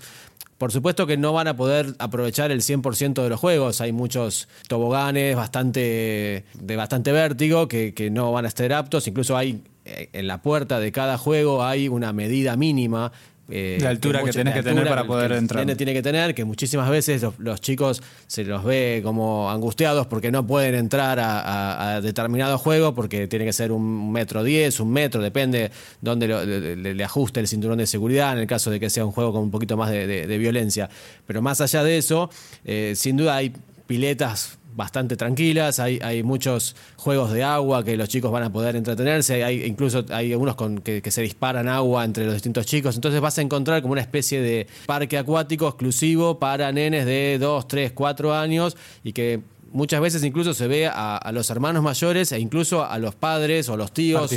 Por 0.58 0.72
supuesto 0.72 1.06
que 1.06 1.18
no 1.18 1.34
van 1.34 1.48
a 1.48 1.58
poder 1.58 1.96
aprovechar 2.00 2.52
el 2.52 2.62
100% 2.62 3.22
de 3.22 3.30
los 3.30 3.40
juegos. 3.40 3.82
Hay 3.82 3.92
muchos 3.92 4.48
toboganes 4.70 5.36
bastante, 5.36 6.46
de 6.54 6.76
bastante 6.78 7.12
vértigo 7.12 7.68
que, 7.68 7.94
que 7.94 8.10
no 8.10 8.32
van 8.32 8.46
a 8.46 8.48
estar 8.48 8.72
aptos. 8.72 9.08
Incluso 9.08 9.36
hay 9.36 9.62
eh, 9.86 10.10
en 10.14 10.28
la 10.28 10.42
puerta 10.42 10.80
de 10.80 10.92
cada 10.92 11.18
juego 11.18 11.64
hay 11.64 11.88
una 11.90 12.14
medida 12.14 12.56
mínima. 12.56 13.12
Eh, 13.50 13.78
De 13.80 13.88
altura 13.88 14.20
que 14.20 14.26
mucha- 14.26 14.40
tenés 14.40 14.56
de 14.56 14.60
que 14.62 14.70
tener 14.70 14.88
para 14.88 15.06
poder 15.06 15.32
que 15.32 15.38
entrar. 15.38 15.60
nene 15.66 15.76
tiene 15.76 15.94
que 15.94 16.02
tener, 16.02 16.34
que 16.34 16.46
muchísimas 16.46 16.90
veces 16.90 17.22
los, 17.22 17.38
los 17.40 17.62
chicos 17.62 18.02
se 18.28 18.44
los 18.44 18.64
ve 18.64 19.02
como 19.04 19.52
angustiados 19.52 20.08
porque 20.08 20.32
no 20.32 20.48
pueden 20.48 20.74
entrar 20.76 21.20
a, 21.20 21.40
a- 21.42 21.96
a 21.96 22.02
determinado 22.02 22.58
juego 22.58 22.96
porque 22.96 23.28
tiene 23.28 23.46
que 23.46 23.54
ser 23.54 23.72
un 23.72 24.12
metro 24.12 24.44
diez, 24.44 24.80
un 24.80 24.92
metro, 24.92 25.22
depende 25.22 25.72
dónde 26.02 26.28
lo- 26.28 26.44
le, 26.44 26.76
le- 26.76 26.94
le 26.96 27.04
ajuste 27.04 27.40
el 27.40 27.48
cinturón 27.48 27.78
de 27.78 27.86
seguridad 27.88 28.34
en 28.34 28.40
el 28.40 28.48
caso 28.48 28.72
de 28.72 28.80
que 28.80 28.90
sea 28.90 29.06
un 29.06 29.12
juego 29.12 29.32
con 29.32 29.44
un 29.44 29.52
poquito 29.52 29.78
más 29.78 29.92
de, 29.92 30.08
de- 30.08 30.26
de 30.28 30.38
violencia. 30.38 30.90
Pero 31.28 31.42
más 31.42 31.62
allá 31.62 31.84
de 31.84 31.98
eso, 31.98 32.30
eh, 32.66 32.94
sin 32.96 33.18
duda 33.18 33.36
hay 33.36 33.54
piletas 33.88 34.58
bastante 34.76 35.16
tranquilas, 35.16 35.80
hay, 35.80 36.00
hay 36.04 36.22
muchos 36.22 36.76
juegos 36.98 37.32
de 37.32 37.44
agua 37.44 37.84
que 37.84 37.96
los 37.96 38.10
chicos 38.10 38.30
van 38.32 38.44
a 38.44 38.52
poder 38.52 38.76
entretenerse, 38.76 39.44
hay 39.44 39.64
incluso 39.64 40.04
hay 40.10 40.34
algunos 40.34 40.56
con, 40.56 40.80
que, 40.80 41.02
que 41.02 41.12
se 41.12 41.22
disparan 41.22 41.70
agua 41.70 42.04
entre 42.04 42.26
los 42.26 42.34
distintos 42.34 42.66
chicos, 42.66 42.96
entonces 42.96 43.22
vas 43.22 43.38
a 43.38 43.42
encontrar 43.42 43.82
como 43.82 43.94
una 43.94 44.02
especie 44.02 44.42
de 44.42 44.68
parque 44.86 45.18
acuático 45.18 45.68
exclusivo 45.68 46.40
para 46.40 46.72
nenes 46.74 47.06
de 47.06 47.38
2, 47.40 47.68
3, 47.68 47.92
4 47.94 48.36
años 48.36 48.76
y 49.04 49.14
que 49.14 49.42
muchas 49.76 50.02
veces 50.02 50.24
incluso 50.24 50.54
se 50.54 50.68
ve 50.68 50.88
a, 50.88 51.18
a 51.18 51.32
los 51.32 51.50
hermanos 51.50 51.84
mayores 51.84 52.32
e 52.32 52.40
incluso 52.40 52.84
a 52.86 52.98
los 52.98 53.14
padres 53.16 53.70
o 53.70 53.78
los 53.78 53.92
tíos 53.92 54.22
o, 54.24 54.28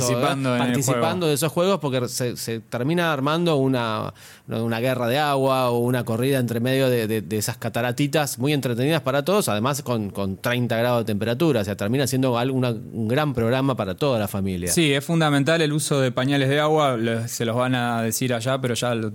Participando 0.57 1.25
en 1.25 1.29
de 1.29 1.33
esos 1.33 1.51
juegos 1.51 1.79
porque 1.79 2.07
se, 2.07 2.37
se 2.37 2.59
termina 2.59 3.11
armando 3.13 3.55
una, 3.57 4.13
una 4.47 4.79
guerra 4.79 5.07
de 5.07 5.17
agua 5.19 5.69
o 5.71 5.79
una 5.79 6.03
corrida 6.05 6.39
entre 6.39 6.59
medio 6.59 6.89
de, 6.89 7.07
de- 7.07 7.21
de 7.21 7.37
esas 7.37 7.57
cataratitas 7.57 8.39
muy 8.39 8.53
entretenidas 8.53 9.01
para 9.01 9.23
todos, 9.25 9.49
además 9.49 9.81
con, 9.83 10.09
con 10.09 10.37
30 10.37 10.77
grados 10.77 10.99
de 11.01 11.05
temperatura, 11.05 11.61
o 11.61 11.63
sea, 11.65 11.75
termina 11.75 12.07
siendo 12.07 12.33
una- 12.33 12.69
un 12.71 13.07
gran 13.07 13.33
programa 13.33 13.75
para 13.75 13.95
toda 13.95 14.19
la 14.19 14.27
familia. 14.27 14.71
Sí, 14.71 14.93
es 14.93 15.03
fundamental 15.03 15.61
el 15.61 15.73
uso 15.73 15.99
de 15.99 16.11
pañales 16.11 16.49
de 16.49 16.59
agua, 16.59 16.97
se 17.27 17.45
los 17.45 17.55
van 17.55 17.75
a 17.75 18.01
decir 18.01 18.33
allá, 18.33 18.59
pero 18.61 18.73
ya 18.75 18.95
lo, 18.95 19.11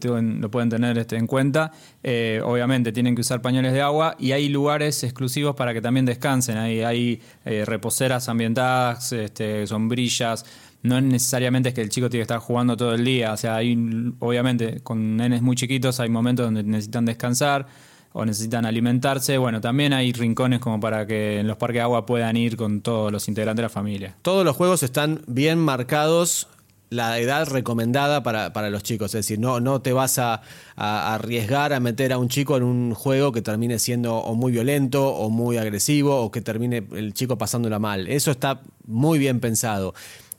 pueden 0.50 0.68
tener 0.70 0.98
este, 0.98 1.16
en 1.16 1.26
cuenta. 1.26 1.72
Eh, 2.02 2.40
obviamente 2.44 2.92
tienen 2.92 3.14
que 3.14 3.22
usar 3.22 3.40
pañales 3.40 3.72
de 3.72 3.80
agua 3.80 4.14
y 4.18 4.32
hay 4.32 4.48
lugares 4.50 5.02
exclusivos 5.04 5.54
para 5.56 5.72
que 5.72 5.80
también 5.80 5.94
también 5.94 6.06
descansen. 6.14 6.59
Hay, 6.59 6.83
hay 6.83 7.23
eh, 7.44 7.64
reposeras 7.64 8.28
ambientadas, 8.28 9.12
este, 9.12 9.66
sombrillas. 9.66 10.44
No 10.83 11.00
necesariamente 11.00 11.71
es 11.71 11.75
que 11.75 11.80
el 11.80 11.88
chico 11.88 12.11
tiene 12.11 12.21
que 12.21 12.33
estar 12.33 12.40
jugando 12.40 12.76
todo 12.76 12.94
el 12.94 13.04
día. 13.04 13.33
O 13.33 13.37
sea, 13.37 13.56
hay, 13.56 13.76
obviamente, 14.18 14.80
con 14.83 15.16
nenes 15.16 15.42
muy 15.42 15.56
chiquitos 15.56 16.00
hay 16.00 16.09
momentos 16.09 16.47
donde 16.47 16.62
necesitan 16.62 17.04
descansar 17.04 17.66
o 18.12 18.25
necesitan 18.25 18.64
alimentarse. 18.64 19.38
Bueno, 19.38 19.61
también 19.61 19.92
hay 19.92 20.12
rincones 20.12 20.61
como 20.61 20.78
para 20.80 21.06
que 21.06 21.40
en 21.40 21.49
los 21.49 21.56
parques 21.56 21.78
de 21.78 21.83
agua 21.83 22.06
puedan 22.06 22.37
ir 22.37 22.56
con 22.56 22.80
todos 22.80 23.11
los 23.11 23.28
integrantes 23.28 23.56
de 23.56 23.62
la 23.62 23.68
familia. 23.68 24.16
Todos 24.23 24.44
los 24.44 24.56
juegos 24.56 24.83
están 24.83 25.23
bien 25.26 25.59
marcados 25.59 26.49
la 26.94 27.18
edad 27.18 27.48
recomendada 27.48 28.22
para, 28.22 28.52
para, 28.52 28.70
los 28.70 28.82
chicos. 28.82 29.14
Es 29.14 29.26
decir, 29.26 29.38
no, 29.38 29.60
no 29.60 29.82
te 29.82 29.92
vas 29.92 30.18
a, 30.18 30.42
arriesgar 30.76 31.72
a 31.72 31.80
meter 31.80 32.12
a 32.12 32.18
un 32.18 32.28
chico 32.28 32.56
en 32.56 32.62
un 32.62 32.94
juego 32.94 33.32
que 33.32 33.42
termine 33.42 33.78
siendo 33.78 34.16
o 34.16 34.34
muy 34.34 34.52
violento 34.52 35.08
o 35.08 35.30
muy 35.30 35.56
agresivo 35.56 36.20
o 36.20 36.30
que 36.30 36.40
termine 36.40 36.86
el 36.92 37.14
chico 37.14 37.38
pasándola 37.38 37.78
mal. 37.78 38.08
Eso 38.08 38.30
está 38.30 38.62
muy 38.86 39.18
bien 39.18 39.40
pensado. 39.40 39.94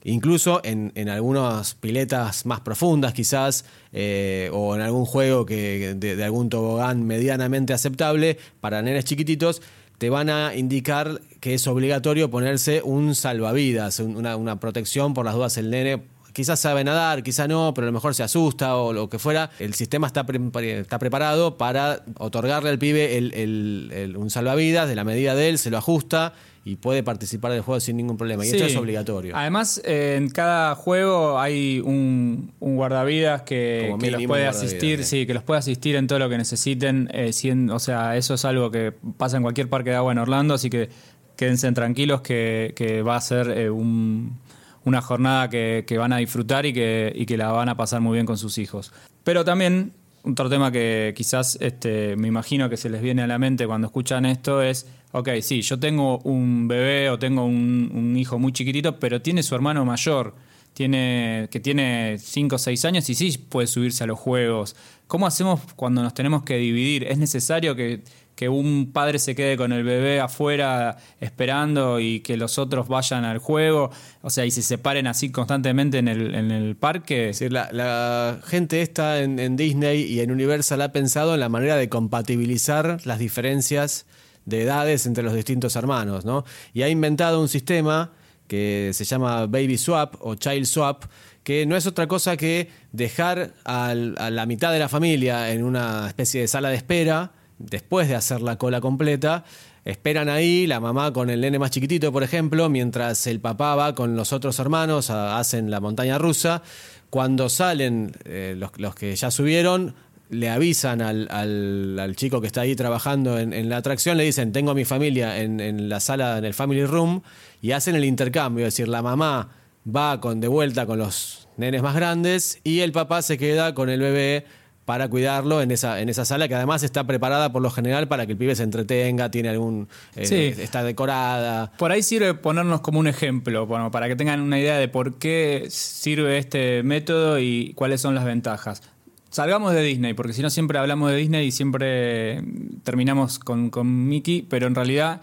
Incluso 0.07 0.61
en, 0.63 0.91
en 0.93 1.09
algunas 1.09 1.73
piletas 1.73 2.45
más 2.45 2.59
profundas 2.59 3.13
quizás, 3.13 3.65
eh, 3.91 4.51
o 4.53 4.75
en 4.75 4.81
algún 4.81 5.05
juego 5.05 5.47
que, 5.47 5.95
de, 5.97 6.23
algún 6.23 6.49
tobogán 6.49 7.07
medianamente 7.07 7.73
aceptable 7.73 8.37
para 8.61 8.83
nenes 8.83 9.05
chiquititos, 9.05 9.63
te 9.97 10.11
van 10.11 10.29
a 10.29 10.53
indicar 10.55 11.21
que 11.39 11.55
es 11.55 11.65
obligatorio 11.65 12.29
ponerse 12.29 12.81
un 12.83 13.15
salvavidas, 13.15 13.99
una, 13.99 14.35
una, 14.35 14.59
protección 14.59 15.15
por 15.15 15.25
las 15.25 15.33
dudas 15.33 15.57
el 15.57 15.71
nene. 15.71 16.03
Quizás 16.35 16.59
sabe 16.59 16.83
nadar, 16.83 17.23
quizás 17.23 17.47
no, 17.47 17.73
pero 17.73 17.85
a 17.85 17.87
lo 17.87 17.93
mejor 17.93 18.13
se 18.13 18.21
asusta 18.21 18.75
o 18.75 18.91
lo 18.91 19.09
que 19.09 19.19
fuera. 19.19 19.51
El 19.57 19.73
sistema 19.73 20.05
está, 20.05 20.25
pre 20.25 20.37
está 20.81 20.99
preparado 20.99 21.57
para 21.57 22.03
otorgarle 22.17 22.69
al 22.69 22.77
pibe 22.77 23.17
el, 23.17 23.33
el, 23.33 23.89
el, 23.93 24.17
un 24.17 24.29
salvavidas 24.29 24.89
de 24.89 24.95
la 24.95 25.05
medida 25.05 25.33
de 25.33 25.47
él, 25.47 25.57
se 25.57 25.69
lo 25.69 25.77
ajusta 25.77 26.33
y 26.65 26.75
puede 26.75 27.03
participar 27.03 27.53
del 27.53 27.61
juego 27.61 27.79
sin 27.79 27.95
ningún 27.95 28.17
problema. 28.17 28.43
Y 28.43 28.49
sí. 28.49 28.57
esto 28.57 28.67
es 28.67 28.75
obligatorio. 28.75 29.33
Además, 29.33 29.81
eh, 29.85 30.15
en 30.17 30.29
cada 30.29 30.75
juego 30.75 31.39
hay 31.39 31.79
un, 31.79 32.51
un 32.59 32.75
guardavidas 32.75 33.43
que, 33.43 33.95
que 34.01 34.11
los 34.11 34.23
puede 34.23 34.45
asistir, 34.45 35.05
sí, 35.05 35.25
que 35.25 35.33
los 35.33 35.43
puede 35.43 35.59
asistir 35.59 35.95
en 35.95 36.07
todo 36.07 36.19
lo 36.19 36.27
que 36.27 36.37
necesiten. 36.37 37.09
Eh, 37.13 37.31
sin, 37.31 37.69
o 37.69 37.79
sea, 37.79 38.17
eso 38.17 38.33
es 38.33 38.43
algo 38.43 38.71
que 38.71 38.91
pasa 39.17 39.37
en 39.37 39.43
cualquier 39.43 39.69
parque 39.69 39.91
de 39.91 39.95
agua 39.95 40.11
en 40.11 40.17
Orlando, 40.17 40.55
así 40.55 40.69
que 40.69 40.89
quédense 41.37 41.71
tranquilos 41.71 42.19
que, 42.19 42.73
que 42.75 43.01
va 43.03 43.15
a 43.15 43.21
ser 43.21 43.51
eh, 43.51 43.69
un, 43.69 44.37
una 44.85 45.01
jornada 45.01 45.49
que, 45.49 45.97
van 45.97 46.13
a 46.13 46.17
disfrutar 46.17 46.65
y 46.65 46.73
que, 46.73 47.11
y 47.13 47.25
que 47.25 47.37
la 47.37 47.51
van 47.51 47.69
a 47.69 47.75
pasar 47.75 48.01
muy 48.01 48.13
bien 48.13 48.25
con 48.25 48.37
sus 48.37 48.57
hijos. 48.57 48.93
Pero 49.23 49.43
también 49.43 49.93
otro 50.23 50.49
tema 50.49 50.71
que 50.71 51.13
quizás 51.15 51.57
este, 51.61 52.15
me 52.15 52.27
imagino 52.27 52.69
que 52.69 52.77
se 52.77 52.89
les 52.89 53.01
viene 53.01 53.23
a 53.23 53.27
la 53.27 53.37
mente 53.37 53.67
cuando 53.67 53.87
escuchan 53.87 54.25
esto 54.25 54.61
es, 54.61 54.87
ok, 55.11 55.29
sí, 55.41 55.61
yo 55.61 55.79
tengo 55.79 56.19
un 56.19 56.67
bebé 56.67 57.09
o 57.09 57.19
tengo 57.19 57.45
un, 57.45 57.91
un 57.93 58.17
hijo 58.17 58.39
muy 58.39 58.51
chiquitito, 58.51 58.99
pero 58.99 59.21
tiene 59.21 59.43
su 59.43 59.53
hermano 59.55 59.85
mayor, 59.85 60.35
tiene, 60.73 61.47
que 61.51 61.59
tiene 61.59 62.17
5 62.19 62.55
o 62.55 62.59
6 62.59 62.85
años 62.85 63.09
y 63.09 63.15
sí 63.15 63.37
puede 63.37 63.67
subirse 63.67 64.03
a 64.03 64.07
los 64.07 64.19
juegos. 64.19 64.75
¿Cómo 65.07 65.25
hacemos 65.25 65.61
cuando 65.75 66.03
nos 66.03 66.13
tenemos 66.13 66.43
que 66.43 66.57
dividir? 66.57 67.05
¿Es 67.05 67.17
necesario 67.17 67.75
que 67.75 68.03
que 68.35 68.49
un 68.49 68.91
padre 68.91 69.19
se 69.19 69.33
quede 69.33 69.57
con 69.57 69.71
el 69.71 69.83
bebé 69.83 70.19
afuera 70.19 70.97
esperando 71.19 71.99
y 71.99 72.19
que 72.19 72.37
los 72.37 72.59
otros 72.59 72.87
vayan 72.87 73.23
al 73.23 73.39
juego, 73.39 73.91
o 74.21 74.29
sea, 74.29 74.45
y 74.45 74.51
se 74.51 74.61
separen 74.61 75.07
así 75.07 75.31
constantemente 75.31 75.99
en 75.99 76.07
el, 76.07 76.35
en 76.35 76.51
el 76.51 76.75
parque. 76.75 77.29
Es 77.29 77.39
decir, 77.39 77.53
la, 77.53 78.39
gente 78.45 78.81
esta 78.81 79.21
en, 79.21 79.39
en, 79.39 79.55
Disney 79.55 80.03
y 80.03 80.19
en 80.19 80.31
Universal 80.31 80.81
ha 80.81 80.91
pensado 80.91 81.33
en 81.33 81.39
la 81.39 81.49
manera 81.49 81.77
de 81.77 81.87
compatibilizar 81.87 82.99
las 83.05 83.19
diferencias 83.19 84.05
de 84.45 84.63
edades 84.63 85.05
entre 85.05 85.23
los 85.23 85.33
distintos 85.33 85.75
hermanos, 85.75 86.25
¿no? 86.25 86.45
Y 86.73 86.83
ha 86.83 86.89
inventado 86.89 87.41
un 87.41 87.47
sistema 87.47 88.11
que 88.47 88.91
se 88.93 89.05
llama 89.05 89.47
Baby 89.47 89.77
Swap 89.77 90.15
o 90.19 90.35
Child 90.35 90.65
Swap, 90.65 91.05
que 91.43 91.65
no 91.65 91.75
es 91.75 91.87
otra 91.87 92.07
cosa 92.07 92.37
que 92.37 92.69
dejar 92.91 93.53
a 93.63 93.93
la 93.93 94.45
mitad 94.45 94.71
de 94.71 94.79
la 94.79 94.89
familia 94.89 95.51
en 95.51 95.63
una 95.63 96.07
especie 96.07 96.41
de 96.41 96.47
sala 96.47 96.69
de 96.69 96.75
espera, 96.75 97.31
después 97.57 98.07
de 98.07 98.15
hacer 98.15 98.41
la 98.41 98.57
cola 98.57 98.81
completa, 98.81 99.43
esperan 99.83 100.29
ahí, 100.29 100.67
la 100.67 100.79
mamá 100.79 101.13
con 101.13 101.29
el 101.29 101.41
nene 101.41 101.59
más 101.59 101.71
chiquitito, 101.71 102.11
por 102.11 102.23
ejemplo, 102.23 102.69
mientras 102.69 103.27
el 103.27 103.39
papá 103.39 103.75
va 103.75 103.95
con 103.95 104.15
los 104.15 104.33
otros 104.33 104.59
hermanos, 104.59 105.09
a, 105.09 105.37
hacen 105.37 105.69
la 105.69 105.79
montaña 105.79 106.17
rusa. 106.17 106.63
Cuando 107.09 107.49
salen 107.49 108.11
eh, 108.25 108.55
los, 108.57 108.71
los, 108.77 108.95
que 108.95 109.15
ya 109.15 109.31
subieron, 109.31 109.95
le 110.29 110.49
avisan 110.49 111.01
al, 111.01 111.27
al, 111.29 112.15
chico 112.15 112.41
que 112.41 112.47
está 112.47 112.61
ahí 112.61 112.75
trabajando 112.75 113.37
en, 113.37 113.53
en, 113.53 113.69
la 113.69 113.77
atracción, 113.77 114.17
le 114.17 114.23
dicen, 114.23 114.51
tengo 114.51 114.71
a 114.71 114.73
mi 114.73 114.85
familia 114.85 115.39
en, 115.39 115.59
en, 115.59 115.87
la 115.87 115.99
sala, 115.99 116.37
en 116.37 116.45
el 116.45 116.53
family 116.53 116.85
room, 116.85 117.21
y 117.61 117.71
hacen 117.71 117.95
el 117.95 118.05
intercambio, 118.05 118.65
es 118.65 118.73
decir, 118.73 118.87
la 118.87 119.01
mamá 119.01 119.49
va 119.87 120.19
con, 120.19 120.39
de 120.39 120.47
vuelta 120.47 120.85
con 120.85 120.99
los 120.99 121.47
nenes 121.57 121.81
más 121.81 121.95
grandes 121.95 122.59
y 122.63 122.79
el 122.79 122.91
papá 122.91 123.21
se 123.21 123.37
queda 123.37 123.73
con 123.73 123.89
el 123.89 123.99
bebé 123.99 124.45
para 124.85 125.09
cuidarlo 125.09 125.61
en 125.61 125.71
esa, 125.71 125.99
en 125.99 126.09
esa 126.09 126.25
sala 126.25 126.47
que 126.47 126.55
además 126.55 126.83
está 126.83 127.03
preparada 127.05 127.51
por 127.51 127.61
lo 127.61 127.71
general 127.71 128.07
para 128.07 128.25
que 128.25 128.33
el 128.33 128.37
pibe 128.37 128.55
se 128.55 128.63
entretenga, 128.63 129.31
tiene 129.31 129.49
algún. 129.49 129.89
Eh, 130.15 130.25
sí. 130.25 130.61
está 130.61 130.83
decorada. 130.83 131.71
Por 131.77 131.91
ahí 131.91 132.03
sirve 132.03 132.35
ponernos 132.35 132.81
como 132.81 132.99
un 132.99 133.07
ejemplo, 133.07 133.65
bueno, 133.65 133.91
para 133.91 134.07
que 134.07 134.15
tengan 134.15 134.41
una 134.41 134.59
idea 134.59 134.77
de 134.77 134.87
por 134.87 135.15
qué 135.15 135.65
sirve 135.69 136.37
este 136.37 136.83
método 136.83 137.39
y 137.39 137.73
cuáles 137.75 138.01
son 138.01 138.13
las 138.13 138.25
ventajas. 138.25 138.83
Salgamos 139.31 139.73
de 139.73 139.81
Disney, 139.81 140.13
porque 140.13 140.31
si 140.31 140.41
no 140.41 140.49
siempre 140.49 140.77
hablamos 140.77 141.11
de 141.11 141.17
Disney 141.17 141.47
y 141.47 141.51
siempre 141.51 142.41
terminamos 142.83 143.39
con, 143.39 143.69
con 143.69 144.07
Mickey, 144.07 144.43
pero 144.43 144.67
en 144.67 144.75
realidad 144.75 145.21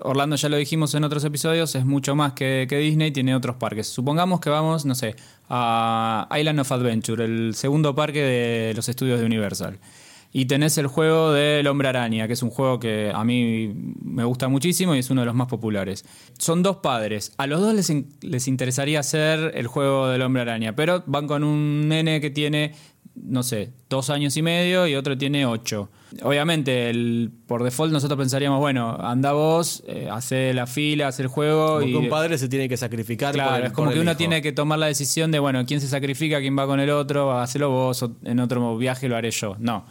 Orlando 0.00 0.36
ya 0.36 0.48
lo 0.48 0.56
dijimos 0.56 0.94
en 0.94 1.04
otros 1.04 1.24
episodios, 1.24 1.74
es 1.76 1.84
mucho 1.84 2.16
más 2.16 2.32
que, 2.32 2.66
que, 2.68 2.76
Disney, 2.78 3.12
tiene 3.12 3.34
otros 3.34 3.56
parques. 3.56 3.86
Supongamos 3.86 4.40
que 4.40 4.50
vamos, 4.50 4.84
no 4.84 4.94
sé, 4.94 5.14
a 5.48 6.28
Island 6.38 6.60
of 6.60 6.72
Adventure, 6.72 7.24
el 7.24 7.54
segundo 7.54 7.94
parque 7.94 8.22
de 8.22 8.74
los 8.74 8.88
estudios 8.88 9.20
de 9.20 9.26
Universal. 9.26 9.78
Y 10.36 10.46
tenés 10.46 10.76
el 10.78 10.88
juego 10.88 11.32
del 11.32 11.64
Hombre 11.68 11.88
Araña, 11.88 12.26
que 12.26 12.32
es 12.32 12.42
un 12.42 12.50
juego 12.50 12.80
que 12.80 13.12
a 13.14 13.22
mí 13.22 13.72
me 14.02 14.24
gusta 14.24 14.48
muchísimo 14.48 14.96
y 14.96 14.98
es 14.98 15.08
uno 15.08 15.20
de 15.20 15.26
los 15.26 15.34
más 15.36 15.46
populares. 15.46 16.04
Son 16.38 16.64
dos 16.64 16.78
padres. 16.78 17.32
A 17.38 17.46
los 17.46 17.60
dos 17.60 17.72
les, 17.72 17.92
les 18.20 18.48
interesaría 18.48 18.98
hacer 18.98 19.52
el 19.54 19.68
juego 19.68 20.08
del 20.08 20.22
Hombre 20.22 20.42
Araña, 20.42 20.74
pero 20.74 21.04
van 21.06 21.28
con 21.28 21.44
un 21.44 21.88
nene 21.88 22.20
que 22.20 22.30
tiene 22.30 22.74
no 23.16 23.42
sé, 23.42 23.72
dos 23.88 24.10
años 24.10 24.36
y 24.36 24.42
medio 24.42 24.86
y 24.86 24.94
otro 24.94 25.16
tiene 25.16 25.46
ocho. 25.46 25.88
Obviamente, 26.22 26.90
el, 26.90 27.30
por 27.46 27.62
default 27.62 27.92
nosotros 27.92 28.18
pensaríamos, 28.18 28.60
bueno, 28.60 28.96
anda 29.00 29.32
vos, 29.32 29.82
eh, 29.86 30.08
hace 30.10 30.52
la 30.54 30.66
fila, 30.66 31.08
hace 31.08 31.22
el 31.22 31.28
juego. 31.28 31.82
Y 31.82 31.94
un 31.94 32.08
padre 32.08 32.38
se 32.38 32.48
tiene 32.48 32.68
que 32.68 32.76
sacrificar. 32.76 33.34
Claro, 33.34 33.56
el, 33.56 33.64
es 33.66 33.72
como 33.72 33.90
que 33.90 34.00
uno 34.00 34.12
hijo. 34.12 34.18
tiene 34.18 34.42
que 34.42 34.52
tomar 34.52 34.78
la 34.78 34.86
decisión 34.86 35.30
de, 35.30 35.38
bueno, 35.38 35.64
quién 35.66 35.80
se 35.80 35.88
sacrifica, 35.88 36.40
quién 36.40 36.56
va 36.58 36.66
con 36.66 36.80
el 36.80 36.90
otro, 36.90 37.38
hacelo 37.38 37.70
vos, 37.70 38.02
o 38.02 38.16
en 38.24 38.40
otro 38.40 38.76
viaje 38.76 39.08
lo 39.08 39.16
haré 39.16 39.30
yo. 39.30 39.56
No. 39.58 39.86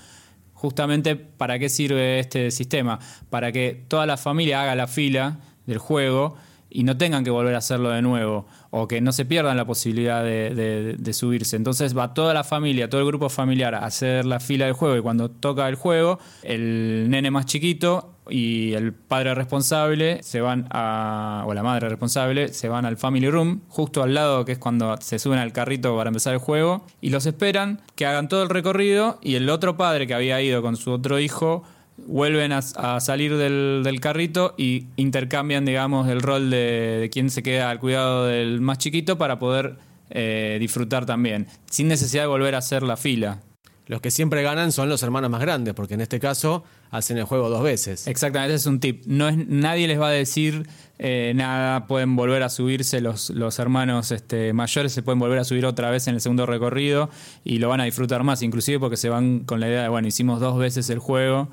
Justamente, 0.53 1.15
¿para 1.15 1.59
qué 1.59 1.69
sirve 1.69 2.19
este 2.19 2.51
sistema? 2.51 2.99
Para 3.29 3.51
que 3.51 3.83
toda 3.87 4.05
la 4.05 4.17
familia 4.17 4.61
haga 4.61 4.75
la 4.75 4.87
fila 4.87 5.39
del 5.65 5.77
juego 5.77 6.35
y 6.73 6.83
no 6.83 6.97
tengan 6.97 7.23
que 7.23 7.29
volver 7.29 7.53
a 7.53 7.59
hacerlo 7.59 7.91
de 7.91 8.01
nuevo 8.01 8.47
o 8.71 8.87
que 8.87 8.99
no 8.99 9.11
se 9.11 9.25
pierdan 9.25 9.55
la 9.55 9.65
posibilidad 9.65 10.23
de, 10.23 10.55
de, 10.55 10.95
de, 10.97 11.13
subirse. 11.13 11.55
Entonces 11.55 11.95
va 11.95 12.15
toda 12.15 12.33
la 12.33 12.43
familia, 12.43 12.89
todo 12.89 13.01
el 13.01 13.07
grupo 13.07 13.29
familiar 13.29 13.75
a 13.75 13.85
hacer 13.85 14.25
la 14.25 14.39
fila 14.39 14.65
del 14.65 14.73
juego 14.73 14.97
y 14.97 15.01
cuando 15.01 15.29
toca 15.29 15.69
el 15.69 15.75
juego, 15.75 16.17
el 16.41 17.05
nene 17.09 17.29
más 17.29 17.45
chiquito 17.45 18.13
y 18.29 18.73
el 18.73 18.93
padre 18.93 19.35
responsable 19.35 20.23
se 20.23 20.41
van 20.41 20.67
a, 20.71 21.43
o 21.45 21.53
la 21.53 21.63
madre 21.63 21.89
responsable, 21.89 22.49
se 22.49 22.69
van 22.69 22.85
al 22.85 22.97
family 22.97 23.29
room, 23.29 23.61
justo 23.67 24.01
al 24.01 24.13
lado 24.13 24.45
que 24.45 24.53
es 24.53 24.57
cuando 24.57 24.97
se 25.01 25.19
suben 25.19 25.39
al 25.39 25.53
carrito 25.53 25.95
para 25.95 26.09
empezar 26.09 26.33
el 26.33 26.39
juego, 26.39 26.85
y 27.01 27.09
los 27.09 27.25
esperan 27.25 27.81
que 27.95 28.05
hagan 28.05 28.29
todo 28.29 28.43
el 28.43 28.49
recorrido 28.49 29.19
y 29.21 29.35
el 29.35 29.49
otro 29.49 29.77
padre 29.77 30.07
que 30.07 30.13
había 30.13 30.41
ido 30.41 30.61
con 30.61 30.77
su 30.77 30.91
otro 30.91 31.19
hijo 31.19 31.63
vuelven 31.97 32.51
a, 32.51 32.57
a 32.57 32.99
salir 32.99 33.37
del, 33.37 33.81
del, 33.83 33.99
carrito 33.99 34.55
y 34.57 34.87
intercambian, 34.95 35.65
digamos, 35.65 36.09
el 36.09 36.21
rol 36.21 36.49
de, 36.49 36.97
de, 37.01 37.09
quien 37.09 37.29
se 37.29 37.43
queda 37.43 37.69
al 37.69 37.79
cuidado 37.79 38.25
del 38.25 38.61
más 38.61 38.77
chiquito 38.77 39.17
para 39.17 39.39
poder 39.39 39.77
eh, 40.09 40.57
disfrutar 40.59 41.05
también, 41.05 41.47
sin 41.69 41.87
necesidad 41.87 42.23
de 42.23 42.27
volver 42.27 42.55
a 42.55 42.59
hacer 42.59 42.83
la 42.83 42.97
fila. 42.97 43.39
Los 43.85 43.99
que 43.99 44.11
siempre 44.11 44.43
ganan 44.43 44.71
son 44.71 44.87
los 44.87 45.03
hermanos 45.03 45.29
más 45.29 45.41
grandes, 45.41 45.73
porque 45.73 45.95
en 45.95 46.01
este 46.01 46.19
caso 46.19 46.63
hacen 46.89 47.17
el 47.17 47.25
juego 47.25 47.49
dos 47.49 47.63
veces. 47.63 48.07
Exactamente, 48.07 48.53
ese 48.53 48.61
es 48.61 48.65
un 48.67 48.79
tip. 48.79 49.03
No 49.07 49.27
es, 49.27 49.35
nadie 49.35 49.87
les 49.87 49.99
va 49.99 50.07
a 50.07 50.11
decir 50.11 50.67
eh, 50.99 51.33
nada, 51.35 51.85
pueden 51.85 52.15
volver 52.15 52.43
a 52.43 52.49
subirse 52.49 53.01
los, 53.01 53.29
los 53.31 53.59
hermanos 53.59 54.11
este, 54.11 54.53
mayores, 54.53 54.93
se 54.93 55.03
pueden 55.03 55.19
volver 55.19 55.39
a 55.39 55.43
subir 55.43 55.65
otra 55.65 55.89
vez 55.89 56.07
en 56.07 56.15
el 56.15 56.21
segundo 56.21 56.45
recorrido 56.45 57.09
y 57.43 57.59
lo 57.59 57.67
van 57.67 57.81
a 57.81 57.83
disfrutar 57.83 58.23
más, 58.23 58.41
inclusive 58.41 58.79
porque 58.79 58.95
se 58.95 59.09
van 59.09 59.41
con 59.41 59.59
la 59.59 59.67
idea 59.67 59.83
de, 59.83 59.89
bueno, 59.89 60.07
hicimos 60.07 60.39
dos 60.39 60.57
veces 60.57 60.89
el 60.89 60.99
juego 60.99 61.49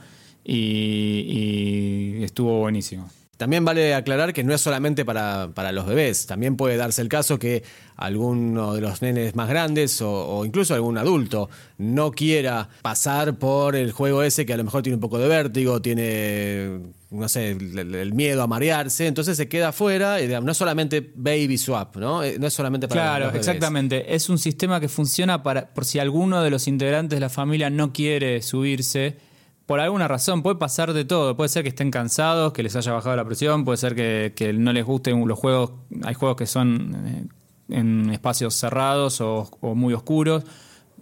y, 0.53 2.19
y 2.19 2.25
estuvo 2.25 2.59
buenísimo. 2.59 3.09
también 3.37 3.65
vale 3.65 3.95
aclarar 3.95 4.33
que 4.33 4.43
no 4.43 4.53
es 4.53 4.61
solamente 4.61 5.05
para, 5.05 5.51
para, 5.55 5.71
los 5.73 5.87
bebés, 5.87 6.27
también 6.27 6.57
puede 6.57 6.77
darse 6.77 7.01
el 7.03 7.09
caso 7.09 7.39
que 7.39 7.63
alguno 7.97 8.75
de 8.75 8.81
los 8.81 9.01
nenes 9.01 9.37
más 9.37 9.49
grandes 9.49 10.03
o, 10.03 10.45
incluso 10.45 10.75
algún 10.75 10.99
adulto 10.99 11.49
no 11.79 12.11
quiera 12.11 12.69
pasar 12.83 13.39
por 13.39 13.77
el 13.77 13.93
juego 13.93 14.23
ese 14.23 14.45
que 14.45 14.53
a 14.53 14.57
lo 14.57 14.65
mejor 14.65 14.83
tiene 14.83 14.97
un 14.97 15.01
poco 15.01 15.19
de 15.19 15.29
vértigo, 15.29 15.81
tiene, 15.81 16.81
no 17.11 17.29
sé, 17.29 17.51
el, 17.53 18.13
miedo 18.13 18.43
a 18.43 18.47
marearse, 18.47 19.07
entonces 19.07 19.37
se 19.37 19.49
queda 19.49 19.69
afuera, 19.69 20.19
no 20.43 20.51
es 20.51 20.57
solamente 20.59 21.13
baby 21.15 21.57
swap, 21.59 21.97
¿no? 21.97 22.25
Eh, 22.25 22.39
no 22.41 22.47
es 22.49 22.53
solamente 22.53 22.89
para 22.89 23.01
Claro, 23.03 23.25
los 23.27 23.33
bebés. 23.35 23.47
exactamente, 23.47 24.15
es 24.15 24.29
un 24.29 24.39
sistema 24.39 24.81
que 24.81 24.89
funciona 24.89 25.43
para, 25.43 25.69
por 25.69 25.85
si 25.85 25.99
alguno 25.99 26.43
de 26.43 26.51
los 26.51 26.67
integrantes 26.67 27.17
de 27.17 27.21
la 27.21 27.31
familia 27.31 27.71
no 27.71 27.93
quiere 27.93 28.43
subirse 28.43 29.30
por 29.71 29.79
alguna 29.79 30.09
razón, 30.09 30.43
puede 30.43 30.57
pasar 30.57 30.93
de 30.93 31.05
todo. 31.05 31.37
Puede 31.37 31.49
ser 31.49 31.63
que 31.63 31.69
estén 31.69 31.93
cansados, 31.93 32.53
que 32.53 32.65
les 32.65 32.75
haya 32.75 32.91
bajado 32.91 33.15
la 33.15 33.25
presión, 33.25 33.65
puede 33.65 33.77
ser 33.77 33.95
que, 33.95 34.53
no 34.53 34.73
les 34.73 34.85
gusten 34.85 35.29
los 35.29 35.39
juegos. 35.39 35.71
Hay 36.03 36.15
juegos 36.15 36.37
que 36.37 36.47
son 36.47 36.97
eh, 37.07 37.77
en 37.77 38.11
espacios 38.11 38.57
cerrados 38.57 39.21
o, 39.21 39.49
muy 39.77 39.95
oscuros, 39.95 40.43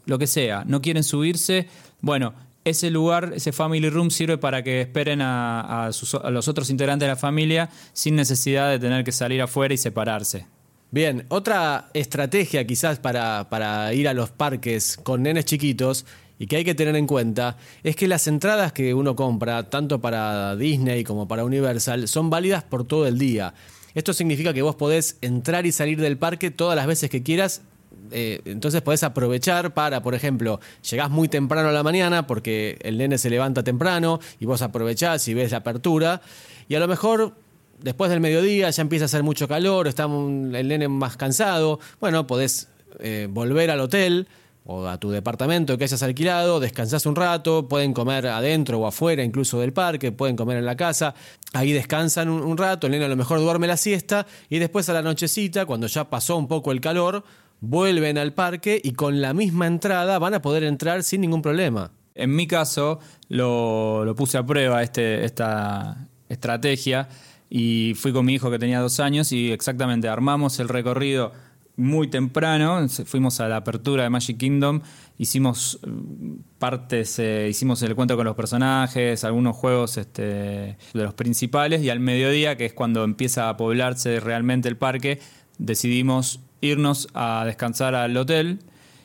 lo 0.05 0.19
que 0.19 0.27
sea. 0.27 0.65
No 0.67 0.83
quieren 0.83 1.03
subirse. 1.03 1.67
Bueno, 2.03 2.35
ese 2.63 2.91
lugar, 2.91 3.33
ese 3.35 3.53
family 3.53 3.89
room 3.89 4.11
sirve 4.11 4.37
para 4.37 4.63
que 4.63 4.83
esperen 4.83 5.23
a, 5.23 5.89
los 6.31 6.49
otros 6.49 6.69
integrantes 6.69 7.07
de 7.07 7.15
la 7.15 7.17
familia 7.17 7.71
sin 7.95 8.17
necesidad 8.17 8.69
de 8.69 8.79
tener 8.79 9.03
que 9.03 9.13
salir 9.13 9.41
afuera 9.41 9.73
y 9.73 9.79
separarse. 9.79 10.47
Bien, 10.91 11.25
otra 11.31 11.89
estrategia 11.95 12.67
quizás 12.67 12.99
para, 12.99 13.49
para 13.49 13.95
ir 13.95 14.09
a 14.09 14.13
los 14.13 14.29
parques 14.29 14.99
con 15.03 15.23
nenes 15.23 15.47
chiquitos 15.47 16.05
y 16.39 16.47
que 16.47 16.57
hay 16.57 16.65
que 16.65 16.75
tener 16.75 16.97
en 16.97 17.07
cuenta 17.07 17.57
es 17.83 17.97
que 17.97 18.09
las 18.09 18.27
entradas 18.27 18.73
que 18.73 18.95
uno 18.95 19.17
compra, 19.17 19.69
tanto 19.69 20.01
para 20.01 20.57
Disney 20.57 21.05
como 21.05 21.27
para 21.27 21.45
Universal, 21.45 22.09
son 22.09 22.31
válidas 22.31 22.63
por 22.63 22.85
todo 22.85 23.07
el 23.07 23.19
día. 23.19 23.55
Esto 23.95 24.13
significa 24.13 24.53
que 24.55 24.63
vos 24.63 24.77
podés 24.77 25.17
entrar 25.23 25.67
y 25.67 25.73
salir 25.73 26.01
del 26.01 26.17
parque 26.17 26.51
todas 26.51 26.77
las 26.77 26.87
veces 26.87 27.11
que 27.11 27.23
quieras. 27.23 27.63
Eh, 28.11 28.41
entonces 28.45 28.81
podés 28.81 29.03
aprovechar 29.03 29.75
para, 29.75 30.03
por 30.03 30.15
ejemplo, 30.15 30.61
llegás 30.89 31.11
muy 31.11 31.29
temprano 31.29 31.71
a 31.71 31.73
la 31.73 31.83
mañana 31.83 32.27
porque 32.27 32.79
el 32.83 32.97
nene 32.97 33.19
se 33.19 33.29
levanta 33.29 33.63
temprano 33.65 34.21
y 34.39 34.47
vos 34.47 34.63
aprovechás 34.63 35.27
y 35.29 35.35
ves 35.35 35.51
la 35.51 35.59
apertura. 35.59 36.21
Y 36.69 36.75
a 36.75 36.81
lo 36.81 36.87
mejor 36.87 37.35
después 37.83 38.11
del 38.11 38.21
mediodía 38.21 38.71
ya 38.71 38.83
empieza 38.83 39.05
a 39.05 39.07
hacer 39.07 39.23
mucho 39.23 39.49
calor, 39.49 39.89
está 39.89 40.05
el 40.05 40.69
nene 40.69 40.89
más 40.89 41.17
cansado. 41.17 41.81
Bueno, 42.01 42.27
podés 42.27 42.69
eh, 43.01 43.27
volver 43.31 43.71
al 43.71 43.81
hotel 43.81 44.29
o 44.71 44.87
a 44.87 44.99
tu 44.99 45.11
departamento 45.11 45.79
que 45.79 45.85
hayas 45.85 46.03
alquilado, 46.03 46.61
descansás 46.61 47.07
un 47.07 47.17
rato, 47.17 47.69
pueden 47.69 47.95
comer 47.95 48.27
adentro 48.27 48.79
o 48.79 48.87
afuera 48.87 49.25
incluso 49.25 49.59
del 49.61 49.73
parque, 49.73 50.13
pueden 50.13 50.37
comer 50.37 50.59
en 50.59 50.67
la 50.67 50.77
casa, 50.77 51.15
ahí 51.55 51.73
descansan 51.73 52.29
un, 52.29 52.57
rato, 52.59 52.87
el 52.87 52.91
nene 52.91 53.07
a 53.07 53.09
lo 53.09 53.17
mejor 53.17 53.41
duerme 53.41 53.67
la 53.67 53.79
siesta 53.79 54.27
y 54.51 54.59
después 54.59 54.87
a 54.91 54.93
la 54.93 55.01
nochecita, 55.01 55.65
cuando 55.65 55.87
ya 55.87 56.11
pasó 56.11 56.37
un 56.37 56.49
poco 56.49 56.71
el 56.71 56.83
calor, 56.83 57.25
vuelven 57.61 58.19
al 58.19 58.35
parque 58.35 58.79
y 58.85 58.93
con 58.93 59.23
la 59.23 59.33
misma 59.33 59.67
entrada 59.67 60.19
van 60.19 60.35
a 60.35 60.43
poder 60.43 60.65
entrar 60.65 61.03
sin 61.03 61.23
ningún 61.23 61.41
problema. 61.41 61.91
En 62.15 62.37
mi 62.37 62.47
caso 62.47 62.99
lo, 63.31 64.13
puse 64.19 64.37
a 64.37 64.45
prueba 64.45 64.83
este, 64.83 65.25
esta 65.25 65.97
estrategia 66.29 67.09
y 67.49 67.95
fui 67.95 68.13
con 68.13 68.27
mi 68.27 68.35
hijo 68.35 68.51
que 68.51 68.59
tenía 68.59 68.81
dos 68.81 69.01
años 69.01 69.33
y 69.33 69.51
exactamente 69.51 70.09
armamos 70.09 70.61
el 70.61 70.69
recorrido 70.69 71.33
muy 71.79 72.09
temprano, 72.09 72.87
fuimos 73.05 73.39
a 73.39 73.49
la 73.49 73.59
apertura 73.59 74.03
de 74.03 74.11
Magic 74.11 74.37
Kingdom, 74.37 74.81
hicimos 75.17 75.79
mm, 75.87 76.35
partes, 76.59 77.21
eh, 77.21 77.47
hicimos 77.49 77.81
el 77.83 77.95
cuento 77.95 78.17
con 78.17 78.27
los 78.27 78.35
personajes, 78.35 79.23
algunos 79.23 79.57
juegos 79.57 79.97
este, 79.97 80.23
de 80.23 80.77
los 80.93 81.15
principales, 81.15 81.81
y 81.83 81.89
al 81.89 82.01
mediodía, 82.01 82.57
que 82.57 82.67
es 82.67 82.73
cuando 82.73 83.05
empieza 83.05 83.49
a 83.49 83.57
poblarse 83.57 84.19
realmente 84.19 84.69
el 84.69 84.77
parque, 84.77 85.21
decidimos 85.59 86.41
irnos 86.61 87.09
a 87.15 87.45
descansar 87.47 87.95
al 87.95 88.17
hotel 88.17 88.59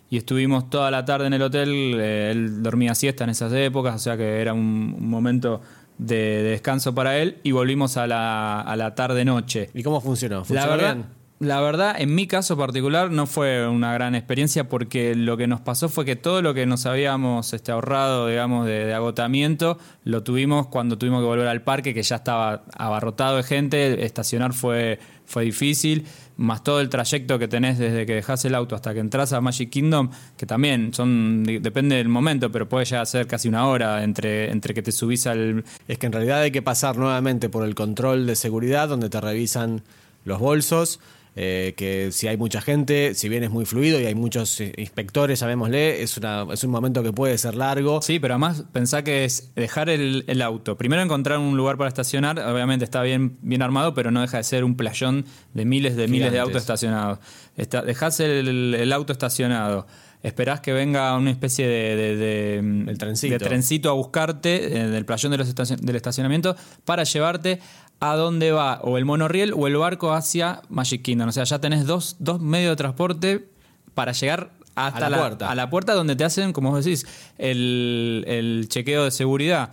y 0.09 0.17
estuvimos 0.17 0.71
toda 0.71 0.89
la 0.89 1.05
tarde 1.05 1.27
en 1.27 1.33
el 1.33 1.43
hotel, 1.43 1.69
eh, 1.99 2.31
él 2.31 2.63
dormía 2.63 2.95
siesta 2.95 3.23
en 3.23 3.29
esas 3.29 3.53
épocas, 3.53 3.95
o 3.95 3.99
sea 3.99 4.17
que 4.17 4.41
era 4.41 4.53
un, 4.53 5.07
momento 5.07 5.61
de, 5.99 6.41
descanso 6.41 6.95
para 6.95 7.19
él, 7.19 7.37
y 7.43 7.51
volvimos 7.51 7.97
a 7.97 8.07
la, 8.07 8.61
a 8.61 8.75
la 8.75 8.95
tarde-noche. 8.95 9.69
¿Y 9.75 9.83
cómo 9.83 10.01
funcionó? 10.01 10.43
¿Funcionó 10.43 10.75
bien? 10.75 11.22
La 11.39 11.59
verdad, 11.59 11.95
en 11.99 12.15
mi 12.15 12.25
caso 12.25 12.55
particular, 12.55 13.11
no 13.11 13.27
fue 13.27 13.67
una 13.67 13.91
gran 13.93 14.15
experiencia 14.15 14.69
porque 14.69 15.13
lo 15.13 15.35
que 15.35 15.47
nos 15.47 15.59
pasó 15.59 15.89
fue 15.89 16.05
que 16.05 16.15
todo 16.15 16.41
lo 16.41 16.53
que 16.53 16.65
nos 16.65 16.85
habíamos 16.85 17.51
este, 17.53 17.71
ahorrado, 17.71 18.27
digamos, 18.27 18.65
de, 18.65 18.93
agotamiento, 18.93 19.77
lo 20.05 20.23
tuvimos 20.23 20.67
cuando 20.67 20.97
tuvimos 20.97 21.21
que 21.21 21.25
volver 21.25 21.47
al 21.47 21.61
parque, 21.61 21.93
que 21.93 22.03
ya 22.03 22.17
estaba 22.17 22.63
abarrotado 22.77 23.37
de 23.37 23.43
gente, 23.43 24.05
estacionar 24.05 24.53
fue, 24.53 24.99
fue 25.25 25.43
difícil, 25.43 26.05
más 26.37 26.63
todo 26.63 26.79
el 26.79 26.87
trayecto 26.87 27.37
que 27.37 27.49
tenés 27.49 27.77
desde 27.77 28.05
que 28.05 28.13
dejás 28.13 28.45
el 28.45 28.55
auto 28.55 28.75
hasta 28.75 28.93
que 28.93 28.99
entras 28.99 29.33
a 29.33 29.41
Magic 29.41 29.69
Kingdom, 29.69 30.11
que 30.37 30.45
también 30.45 30.93
son 30.93 31.43
depende 31.43 31.97
del 31.97 32.09
momento, 32.09 32.51
pero 32.51 32.69
puede 32.69 32.85
llegar 32.85 33.01
a 33.01 33.05
ser 33.05 33.27
casi 33.27 33.49
una 33.49 33.67
hora 33.67 34.03
entre, 34.03 34.49
entre 34.49 34.73
que 34.73 34.81
te 34.81 34.91
subís 34.93 35.27
al... 35.27 35.65
Es 35.89 35.97
que 35.97 36.05
en 36.05 36.13
realidad 36.13 36.41
hay 36.41 36.51
que 36.51 36.61
pasar 36.61 36.95
nuevamente 36.95 37.49
por 37.49 37.65
el 37.65 37.75
control 37.75 38.27
de 38.27 38.35
seguridad, 38.35 38.87
donde 38.87 39.09
te 39.09 39.19
revisan 39.19 39.81
los 40.23 40.39
bolsos 40.39 41.01
eh, 41.35 41.73
que 41.75 42.11
si 42.11 42.27
hay 42.27 42.37
mucha 42.37 42.61
gente, 42.61 43.15
si 43.15 43.27
bien 43.27 43.43
es 43.43 43.49
muy 43.49 43.65
fluido 43.65 43.99
y 43.99 44.05
hay 44.05 44.13
muchos 44.13 44.61
eh, 44.61 44.71
inspectores, 44.77 45.39
llamémosle, 45.39 46.03
es, 46.03 46.15
una, 46.17 46.45
es 46.51 46.63
un 46.63 46.69
momento 46.69 47.01
que 47.01 47.11
puede 47.11 47.37
ser 47.39 47.55
largo. 47.55 48.03
Sí, 48.03 48.19
pero 48.19 48.35
además 48.35 48.65
pensá 48.71 49.03
que 49.03 49.25
es 49.25 49.51
dejar 49.55 49.89
el, 49.89 50.41
auto. 50.43 50.77
Primero 50.77 51.01
encontrar 51.01 51.39
un 51.39 51.57
lugar 51.57 51.77
para 51.77 51.87
estacionar, 51.87 52.37
obviamente 52.39 52.85
está 52.85 53.01
bien, 53.01 53.37
bien 53.41 53.63
armado, 53.63 53.95
pero 53.95 54.11
no 54.11 54.21
deja 54.21 54.37
de 54.37 54.43
ser 54.43 54.63
un 54.63 54.75
playón 54.75 55.25
de 55.53 55.65
miles 55.65 55.95
de 55.95 56.07
miles 56.07 56.31
de 56.31 56.39
autos 56.39 56.61
estacionados. 56.61 57.19
Está, 57.57 57.81
dejás 57.81 58.19
el, 58.19 58.91
auto 58.93 59.11
estacionado 59.11 59.87
esperás 60.21 60.61
que 60.61 60.71
venga 60.71 61.17
una 61.17 61.31
especie 61.31 61.67
de, 61.67 62.95
trencito. 62.97 63.89
a 63.89 63.93
buscarte 63.93 64.77
eh, 64.77 64.87
del 64.87 65.03
playón 65.03 65.31
del 65.31 65.95
estacionamiento 65.95 66.55
para 66.85 67.03
llevarte 67.03 67.59
a 68.03 68.17
dónde 68.17 68.51
va 68.51 68.81
o 68.81 68.97
el 68.97 69.05
monorriel 69.05 69.53
o 69.55 69.65
el 69.65 69.77
barco 69.77 70.11
hacia 70.11 70.61
Magic 70.67 71.01
Kingdom. 71.03 71.29
O 71.29 71.31
sea, 71.31 71.45
ya 71.45 71.59
tenés 71.59 71.85
dos, 71.85 72.17
dos 72.19 72.41
medios 72.41 72.71
de 72.71 72.75
transporte 72.75 73.47
para 73.93 74.11
llegar 74.11 74.51
hasta 74.75 75.05
a 75.05 75.09
la, 75.09 75.17
puerta. 75.17 75.49
A 75.49 75.55
la 75.55 75.69
puerta 75.69 75.93
donde 75.93 76.17
te 76.17 76.25
hacen, 76.25 76.51
como 76.51 76.71
vos 76.71 76.83
decís, 76.83 77.05
el, 77.37 78.25
el 78.27 78.67
chequeo 78.67 79.05
de 79.05 79.11
seguridad 79.11 79.71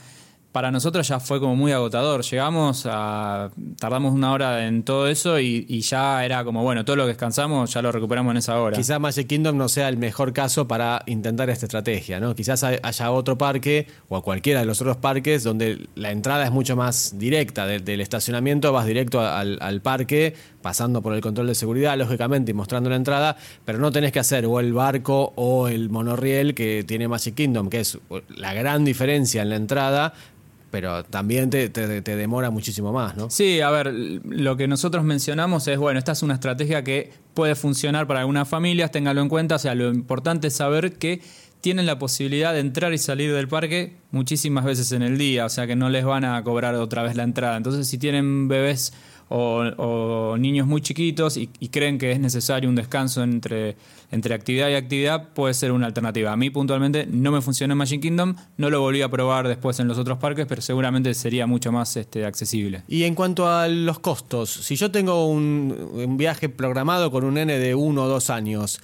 para 0.53 0.71
nosotros 0.71 1.07
ya 1.07 1.21
fue 1.21 1.39
como 1.39 1.55
muy 1.55 1.73
agotador. 1.73 2.23
Llegamos 2.23 2.87
a. 2.91 3.51
tardamos 3.79 4.13
una 4.13 4.33
hora 4.33 4.67
en 4.67 4.83
todo 4.83 5.07
eso 5.07 5.39
y, 5.39 5.81
ya 5.81 6.25
era 6.25 6.45
como, 6.45 6.63
bueno, 6.63 6.85
todo 6.85 6.97
lo 6.97 7.05
que 7.05 7.09
descansamos 7.09 7.73
ya 7.73 7.83
lo 7.83 7.93
recuperamos 7.93 8.33
en 8.33 8.39
esa 8.39 8.61
hora. 8.61 8.77
Quizás 8.77 9.01
Magic 9.01 9.27
Kingdom 9.27 9.57
no 9.57 9.69
sea 9.69 9.89
el 9.89 9.97
mejor 9.97 10.33
caso 10.33 10.67
para 10.67 11.03
intentar 11.07 11.49
esta 11.51 11.67
estrategia, 11.67 12.21
¿no? 12.21 12.35
Quizás 12.35 12.65
haya 12.65 13.11
otro 13.13 13.39
parque 13.39 13.87
o 14.09 14.17
a 14.17 14.23
cualquiera 14.23 14.61
de 14.61 14.67
los 14.67 14.81
otros 14.81 14.97
parques 14.97 15.45
donde 15.45 15.89
la 15.95 16.11
entrada 16.11 16.45
es 16.45 16.51
mucho 16.51 16.77
más 16.77 17.19
directa. 17.19 17.67
del 17.67 18.01
estacionamiento 18.01 18.73
vas 18.73 18.87
directo 18.87 19.21
al, 19.21 19.81
parque, 19.83 20.35
pasando 20.63 21.03
por 21.03 21.15
el 21.15 21.21
control 21.21 21.47
de 21.47 21.55
seguridad, 21.55 21.97
lógicamente, 21.97 22.51
y 22.51 22.55
mostrando 22.55 22.91
la 22.91 22.97
entrada, 22.97 23.37
pero 23.65 23.79
no 23.79 23.91
tenés 23.91 24.13
que 24.13 24.21
hacer 24.21 24.47
o 24.47 24.61
el 24.61 24.73
barco 24.73 25.33
o 25.37 25.69
el 25.69 25.91
monorriel 25.91 26.55
que 26.55 26.85
tiene 26.85 27.09
Magic 27.09 27.35
Kingdom, 27.35 27.69
que 27.69 27.81
es 27.81 27.99
la 28.37 28.53
gran 28.55 28.85
diferencia 28.85 29.43
en 29.43 29.51
la 29.51 29.57
entrada 29.57 30.15
pero 30.71 31.03
también 31.05 31.51
te, 31.51 31.69
demora 31.69 32.51
muchísimo 32.51 32.93
más, 32.93 33.17
¿no? 33.17 33.29
Sí, 33.29 33.61
a 33.61 33.71
ver, 33.71 33.93
lo 33.93 34.57
que 34.57 34.69
nosotros 34.69 35.05
mencionamos 35.05 35.67
es, 35.67 35.79
bueno, 35.79 35.99
esta 35.99 36.13
es 36.13 36.23
una 36.23 36.35
estrategia 36.35 36.85
que 36.85 37.11
puede 37.35 37.55
funcionar 37.55 38.07
para 38.07 38.21
algunas 38.21 38.49
familias, 38.49 38.91
ténganlo 38.91 39.21
en 39.21 39.29
cuenta, 39.29 39.57
o 39.57 39.59
sea, 39.59 39.75
lo 39.75 39.89
importante 39.93 40.49
es 40.49 40.55
saber 40.55 40.93
que 40.93 41.23
tienen 41.61 41.87
la 41.87 41.99
posibilidad 41.99 42.55
de 42.55 42.61
entrar 42.61 42.93
y 42.95 42.99
salir 42.99 43.35
del 43.35 43.49
parque 43.49 43.97
muchísimas 44.13 44.65
veces 44.65 44.93
en 44.93 45.03
el 45.03 45.19
día, 45.19 45.45
o 45.45 45.49
sea 45.49 45.67
que 45.67 45.77
no 45.77 45.91
les 45.91 46.05
van 46.05 46.25
a 46.25 46.43
cobrar 46.43 46.75
otra 46.77 47.03
vez 47.03 47.17
la 47.17 47.25
entrada. 47.25 47.57
Entonces, 47.57 47.87
si 47.87 47.99
tienen 47.99 48.49
bebés 48.49 48.93
o, 49.33 50.37
niños 50.39 50.67
muy 50.67 50.81
chiquitos 50.81 51.37
y, 51.37 51.47
creen 51.69 51.99
que 51.99 52.11
es 52.11 52.19
necesario 52.19 52.69
un 52.69 52.75
descanso 52.75 53.23
entre, 53.23 53.77
entre 54.11 54.35
actividad 54.35 54.69
y 54.69 54.75
actividad, 54.75 55.29
puede 55.35 55.55
ser 55.55 55.73
una 55.73 55.87
alternativa. 55.87 56.33
A 56.33 56.37
mí 56.37 56.51
puntualmente 56.51 57.07
no 57.07 57.31
me 57.31 57.41
funcionó 57.41 57.73
en 57.73 57.79
Magic 57.79 58.03
Kingdom, 58.03 58.35
no 58.57 58.71
lo 58.71 58.81
volví 58.81 59.03
a 59.03 59.09
probar 59.09 59.47
después 59.47 59.79
en 59.79 59.87
los 59.87 59.99
otros 59.99 60.19
parques, 60.19 60.47
pero 60.47 60.61
seguramente 60.61 61.15
sería 61.15 61.47
mucho 61.47 61.71
más 61.71 61.97
este, 61.97 62.25
accesible. 62.25 62.83
Y 62.89 63.05
en 63.05 63.15
cuanto 63.15 63.49
a 63.49 63.69
los 63.69 64.01
costos, 64.01 64.51
si 64.51 64.75
yo 64.75 64.91
tengo 64.91 65.27
un, 65.27 65.77
un 65.93 66.17
viaje 66.17 66.49
programado 66.49 67.11
con 67.11 67.25
un 67.25 67.35
nene 67.35 67.59
de 67.59 67.75
uno 67.75 68.05
o 68.05 68.09
dos 68.09 68.31
años, 68.31 68.81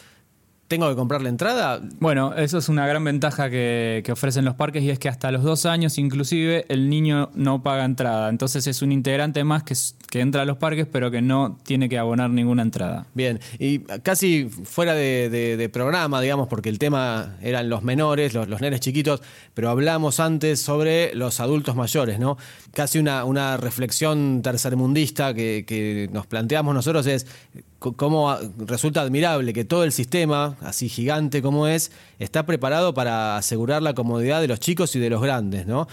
¿Tengo 0.68 0.88
que 0.88 0.96
comprar 0.96 1.22
la 1.22 1.28
entrada? 1.28 1.80
Bueno, 2.00 2.34
eso 2.34 2.58
es 2.58 2.68
una 2.68 2.88
gran 2.88 3.04
ventaja 3.04 3.48
que, 3.48 4.02
que, 4.04 4.10
ofrecen 4.10 4.44
los 4.44 4.56
parques 4.56 4.82
y 4.82 4.90
es 4.90 4.98
que 4.98 5.08
hasta 5.08 5.30
los 5.30 5.44
dos 5.44 5.64
años 5.64 5.96
inclusive 5.96 6.66
el 6.68 6.90
niño 6.90 7.30
no 7.34 7.62
paga 7.62 7.84
entrada. 7.84 8.28
Entonces 8.28 8.66
es 8.66 8.82
un 8.82 8.90
integrante 8.90 9.44
más 9.44 9.62
que, 9.62 9.74
que 10.10 10.20
entra 10.20 10.42
a 10.42 10.44
los 10.44 10.56
parques 10.56 10.88
pero 10.90 11.12
que 11.12 11.22
no 11.22 11.56
tiene 11.62 11.88
que 11.88 11.98
abonar 11.98 12.30
ninguna 12.30 12.62
entrada. 12.62 13.06
Bien, 13.14 13.38
y 13.60 13.78
casi 13.78 14.48
fuera 14.48 14.94
de, 14.94 15.30
de, 15.30 15.56
de 15.56 15.68
programa, 15.68 16.20
digamos, 16.20 16.48
porque 16.48 16.68
el 16.68 16.80
tema 16.80 17.36
eran 17.42 17.68
los 17.68 17.84
menores, 17.84 18.34
los, 18.34 18.48
los, 18.48 18.60
nenes 18.60 18.80
chiquitos, 18.80 19.22
pero 19.54 19.70
hablamos 19.70 20.18
antes 20.18 20.60
sobre 20.60 21.14
los 21.14 21.38
adultos 21.38 21.76
mayores, 21.76 22.18
¿no? 22.18 22.38
Casi 22.72 22.98
una, 22.98 23.24
una 23.24 23.56
reflexión 23.56 24.42
tercermundista 24.42 25.32
que, 25.32 25.64
que 25.64 26.08
nos 26.12 26.26
planteamos 26.26 26.74
nosotros 26.74 27.06
es 27.06 27.26
cómo 27.78 28.36
resulta 28.58 29.02
admirable 29.02 29.52
que 29.52 29.64
todo 29.64 29.84
el 29.84 29.92
sistema, 29.92 30.56
así 30.60 30.88
gigante 30.88 31.42
como 31.42 31.66
es, 31.66 31.92
está 32.18 32.46
preparado 32.46 32.94
para 32.94 33.36
asegurar 33.36 33.82
la 33.82 33.94
comodidad 33.94 34.40
de 34.40 34.48
los 34.48 34.60
chicos 34.60 34.96
y 34.96 34.98
de 34.98 35.10
los 35.10 35.22
grandes, 35.22 35.66
¿no? 35.66 35.86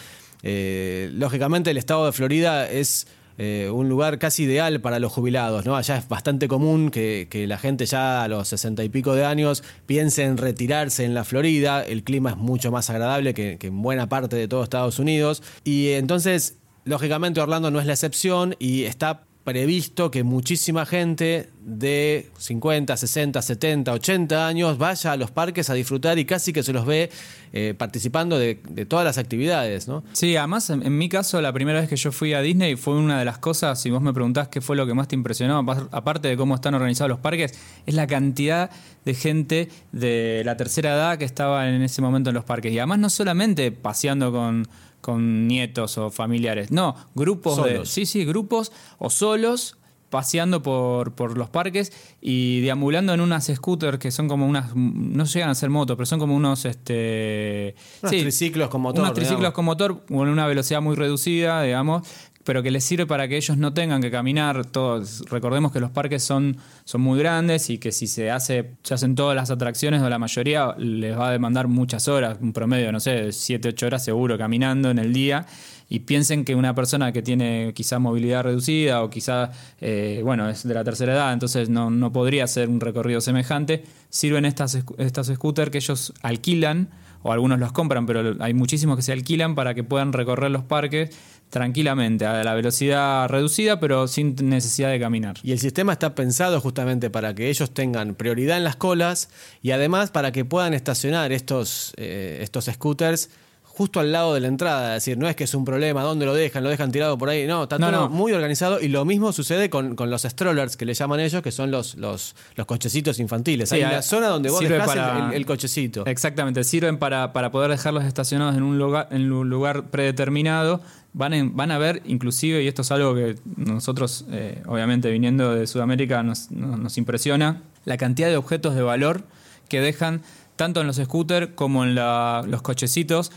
Eh, 0.43 1.09
lógicamente 1.13 1.71
el 1.71 1.77
estado 1.77 2.05
de 2.05 2.11
Florida 2.11 2.69
es 2.69 3.07
eh, 3.37 3.69
un 3.73 3.89
lugar 3.89 4.19
casi 4.19 4.43
ideal 4.43 4.79
para 4.81 4.99
los 4.99 5.11
jubilados, 5.11 5.65
¿no? 5.65 5.75
Allá 5.75 5.97
es 5.97 6.07
bastante 6.07 6.47
común 6.47 6.91
que, 6.91 7.27
que, 7.29 7.47
la 7.47 7.57
gente 7.57 7.85
ya 7.85 8.23
a 8.23 8.27
los 8.27 8.47
sesenta 8.47 8.83
y 8.83 8.89
pico 8.89 9.15
de 9.15 9.25
años 9.25 9.63
piense 9.85 10.23
en 10.23 10.37
retirarse 10.37 11.03
en 11.03 11.13
la 11.13 11.23
Florida, 11.23 11.83
el 11.83 12.03
clima 12.03 12.31
es 12.31 12.37
mucho 12.37 12.71
más 12.71 12.89
agradable 12.89 13.33
que, 13.33 13.57
que 13.57 13.67
en 13.67 13.81
buena 13.81 14.07
parte 14.07 14.35
de 14.35 14.47
todo 14.47 14.63
Estados 14.63 14.99
Unidos, 14.99 15.41
y 15.63 15.89
entonces, 15.91 16.57
lógicamente 16.85 17.41
Orlando 17.41 17.71
no 17.71 17.79
es 17.79 17.87
la 17.87 17.93
excepción 17.93 18.55
y 18.59 18.83
está 18.83 19.23
previsto 19.43 20.09
que 20.09 20.23
muchísima 20.23 20.85
gente 20.85 21.49
de 21.59 22.29
50, 22.37 22.95
60, 22.95 23.41
70, 23.41 23.91
80 23.91 24.47
años 24.47 24.77
vaya 24.77 25.11
a 25.11 25.17
los 25.17 25.31
parques 25.31 25.69
a 25.69 25.73
disfrutar 25.73 26.17
y 26.17 26.25
casi 26.25 26.53
que 26.53 26.63
se 26.63 26.71
los 26.71 26.85
ve 26.85 27.09
eh, 27.51 27.73
participando 27.77 28.39
de, 28.39 28.55
todas 28.87 29.05
las 29.05 29.17
actividades, 29.17 29.87
¿no? 29.87 30.03
Sí, 30.13 30.35
además 30.37 30.69
en, 30.69 30.85
en, 30.85 30.97
mi 30.97 31.09
caso 31.09 31.41
la 31.41 31.51
primera 31.51 31.79
vez 31.81 31.89
que 31.89 31.97
yo 31.97 32.11
fui 32.11 32.33
a 32.33 32.41
Disney 32.41 32.75
fue 32.75 32.95
una 32.95 33.19
de 33.19 33.25
las 33.25 33.37
cosas, 33.37 33.81
si 33.81 33.89
vos 33.89 34.01
me 34.01 34.13
preguntás 34.13 34.47
qué 34.47 34.61
fue 34.61 34.77
lo 34.77 34.87
que 34.87 34.93
más 34.93 35.09
te 35.09 35.15
impresionó, 35.15 35.59
aparte 35.91 36.29
de 36.29 36.37
cómo 36.37 36.55
están 36.55 36.73
organizados 36.73 37.09
los 37.09 37.19
parques, 37.19 37.53
es 37.85 37.93
la 37.95 38.07
cantidad 38.07 38.69
de 39.03 39.13
gente 39.13 39.69
de 39.91 40.41
la 40.45 40.55
tercera 40.55 40.93
edad 40.93 41.17
que 41.17 41.25
estaba 41.25 41.67
en 41.67 41.81
ese 41.81 42.01
momento 42.01 42.29
en 42.29 42.35
los 42.35 42.45
parques. 42.45 42.71
Y 42.71 42.79
además 42.79 42.99
no 42.99 43.09
solamente 43.09 43.71
paseando 43.71 44.31
con 44.31 44.67
con 45.03 45.47
nietos 45.47 45.97
o 45.97 46.09
familiares. 46.09 46.71
No, 46.71 46.95
grupos 47.13 47.57
solos. 47.57 47.79
de. 47.79 47.85
Sí, 47.85 48.05
sí, 48.05 48.25
grupos 48.25 48.71
o 48.97 49.09
solos 49.09 49.77
paseando 50.09 50.61
por, 50.61 51.13
por 51.13 51.37
los 51.37 51.49
parques 51.49 51.91
y 52.21 52.61
deambulando 52.61 53.13
en 53.13 53.19
unas 53.19 53.47
scooters 53.53 53.97
que 53.97 54.11
son 54.11 54.27
como 54.27 54.47
unas. 54.47 54.73
No 54.75 55.25
llegan 55.25 55.49
a 55.49 55.55
ser 55.55 55.69
motos, 55.69 55.97
pero 55.97 56.05
son 56.05 56.19
como 56.19 56.35
unos. 56.35 56.63
Este, 56.65 57.75
unos 58.01 58.11
sí, 58.11 58.21
triciclos 58.21 58.69
con 58.69 58.81
motor. 58.81 59.01
Unos 59.01 59.13
triciclos 59.13 59.51
con 59.51 59.65
motor 59.65 60.05
con 60.05 60.29
una 60.29 60.47
velocidad 60.47 60.81
muy 60.81 60.95
reducida, 60.95 61.61
digamos 61.63 62.07
pero 62.43 62.61
que 62.61 62.71
les 62.71 62.83
sirve 62.83 63.05
para 63.05 63.27
que 63.27 63.37
ellos 63.37 63.57
no 63.57 63.73
tengan 63.73 64.01
que 64.01 64.11
caminar 64.11 64.65
todos. 64.65 65.23
Recordemos 65.29 65.71
que 65.71 65.79
los 65.79 65.91
parques 65.91 66.23
son, 66.23 66.57
son 66.83 67.01
muy 67.01 67.19
grandes 67.19 67.69
y 67.69 67.77
que 67.77 67.91
si 67.91 68.07
se 68.07 68.31
hace, 68.31 68.71
se 68.83 68.93
hacen 68.93 69.15
todas 69.15 69.35
las 69.35 69.49
atracciones 69.49 70.01
o 70.01 70.09
la 70.09 70.19
mayoría, 70.19 70.75
les 70.77 71.17
va 71.17 71.29
a 71.29 71.31
demandar 71.31 71.67
muchas 71.67 72.07
horas, 72.07 72.37
un 72.41 72.53
promedio, 72.53 72.91
no 72.91 72.99
sé, 72.99 73.31
7, 73.31 73.69
8 73.69 73.85
horas 73.87 74.03
seguro 74.03 74.37
caminando 74.37 74.89
en 74.89 74.99
el 74.99 75.13
día. 75.13 75.45
Y 75.89 75.99
piensen 75.99 76.43
que 76.43 76.55
una 76.55 76.73
persona 76.73 77.11
que 77.11 77.21
tiene 77.21 77.71
quizá 77.75 77.99
movilidad 77.99 78.43
reducida 78.43 79.03
o 79.03 79.09
quizá, 79.09 79.51
eh, 79.79 80.21
bueno, 80.23 80.49
es 80.49 80.63
de 80.67 80.73
la 80.73 80.83
tercera 80.83 81.13
edad, 81.13 81.33
entonces 81.33 81.69
no, 81.69 81.91
no 81.91 82.11
podría 82.11 82.45
hacer 82.45 82.67
un 82.67 82.79
recorrido 82.79 83.21
semejante, 83.21 83.83
sirven 84.09 84.45
estas, 84.45 84.79
estas 84.97 85.27
scooters 85.27 85.69
que 85.69 85.77
ellos 85.77 86.13
alquilan 86.23 86.89
o 87.21 87.31
algunos 87.31 87.59
los 87.59 87.71
compran, 87.71 88.05
pero 88.05 88.35
hay 88.39 88.53
muchísimos 88.53 88.95
que 88.97 89.01
se 89.01 89.13
alquilan 89.13 89.55
para 89.55 89.73
que 89.73 89.83
puedan 89.83 90.13
recorrer 90.13 90.51
los 90.51 90.63
parques 90.63 91.15
tranquilamente, 91.53 92.25
a 92.25 92.43
la 92.43 92.55
velocidad 92.55 93.29
reducida, 93.29 93.79
pero 93.79 94.07
sin 94.07 94.35
necesidad 94.41 94.89
de 94.89 94.99
caminar. 94.99 95.35
Y 95.43 95.51
el 95.51 95.59
sistema 95.59 95.93
está 95.93 96.15
pensado 96.15 96.59
justamente 96.59 97.11
para 97.11 97.35
que 97.35 97.47
ellos 97.47 97.71
tengan 97.75 98.15
prioridad 98.15 98.57
en 98.57 98.63
las 98.63 98.75
colas 98.75 99.29
y 99.61 99.69
además 99.69 100.09
para 100.09 100.31
que 100.31 100.45
puedan 100.45 100.73
estacionar 100.73 101.31
estos, 101.31 101.93
eh, 101.97 102.39
estos 102.41 102.65
scooters 102.65 103.29
justo 103.75 103.99
al 103.99 104.11
lado 104.11 104.33
de 104.35 104.39
la 104.39 104.47
entrada. 104.47 104.95
Es 104.95 105.03
decir, 105.03 105.17
no 105.17 105.27
es 105.27 105.35
que 105.35 105.45
es 105.45 105.53
un 105.55 105.65
problema, 105.65 106.03
¿dónde 106.03 106.25
lo 106.27 106.33
dejan? 106.35 106.63
¿Lo 106.63 106.69
dejan 106.69 106.91
tirado 106.91 107.17
por 107.17 107.29
ahí? 107.29 107.47
No, 107.47 107.63
está 107.63 107.79
No, 107.79 107.89
todo 107.89 108.01
no. 108.01 108.09
muy 108.09 108.31
organizado 108.31 108.79
y 108.79 108.87
lo 108.87 109.03
mismo 109.03 109.33
sucede 109.33 109.69
con, 109.71 109.95
con 109.95 110.11
los 110.11 110.21
strollers 110.21 110.77
que 110.77 110.85
le 110.85 110.93
llaman 110.93 111.19
ellos, 111.19 111.41
que 111.41 111.51
son 111.51 111.71
los, 111.71 111.95
los, 111.95 112.35
los 112.55 112.65
cochecitos 112.67 113.19
infantiles. 113.19 113.69
Sí, 113.69 113.75
Hay 113.77 113.81
a- 113.83 113.87
una 113.89 114.01
zona 114.03 114.27
donde 114.27 114.49
vos 114.51 114.59
dejás 114.61 114.87
para- 114.87 115.35
el, 115.35 115.45
cochecito. 115.47 116.05
Exactamente, 116.05 116.63
sirven 116.63 116.97
para, 116.99 117.33
para 117.33 117.49
poder 117.51 117.71
dejarlos 117.71 118.03
estacionados 118.03 118.55
en 118.55 118.61
un 118.63 118.77
lugar, 118.77 119.07
en 119.11 119.31
un 119.31 119.49
lugar 119.49 119.85
predeterminado. 119.89 120.81
Van, 121.15 121.33
en- 121.33 121.55
van 121.55 121.71
a 121.71 121.77
ver, 121.77 122.01
inclusive, 122.05 122.63
y 122.63 122.67
esto 122.67 122.81
es 122.83 122.91
algo 122.91 123.13
que 123.15 123.35
nosotros, 123.55 124.25
eh, 124.31 124.61
obviamente 124.67 125.09
viniendo 125.11 125.53
de 125.53 125.67
Sudamérica, 125.67 126.23
nos, 126.23 126.49
nos 126.51 126.97
impresiona, 126.97 127.61
la 127.85 127.97
cantidad 127.97 128.29
de 128.29 128.37
objetos 128.37 128.75
de 128.75 128.81
valor 128.81 129.23
que 129.69 129.79
dejan 129.81 130.21
tanto 130.55 130.81
en 130.81 130.87
los 130.87 130.97
scooters 130.97 131.49
como 131.55 131.83
en 131.83 131.95
la- 131.95 132.43
los 132.47 132.61
cochecitos. 132.61 133.31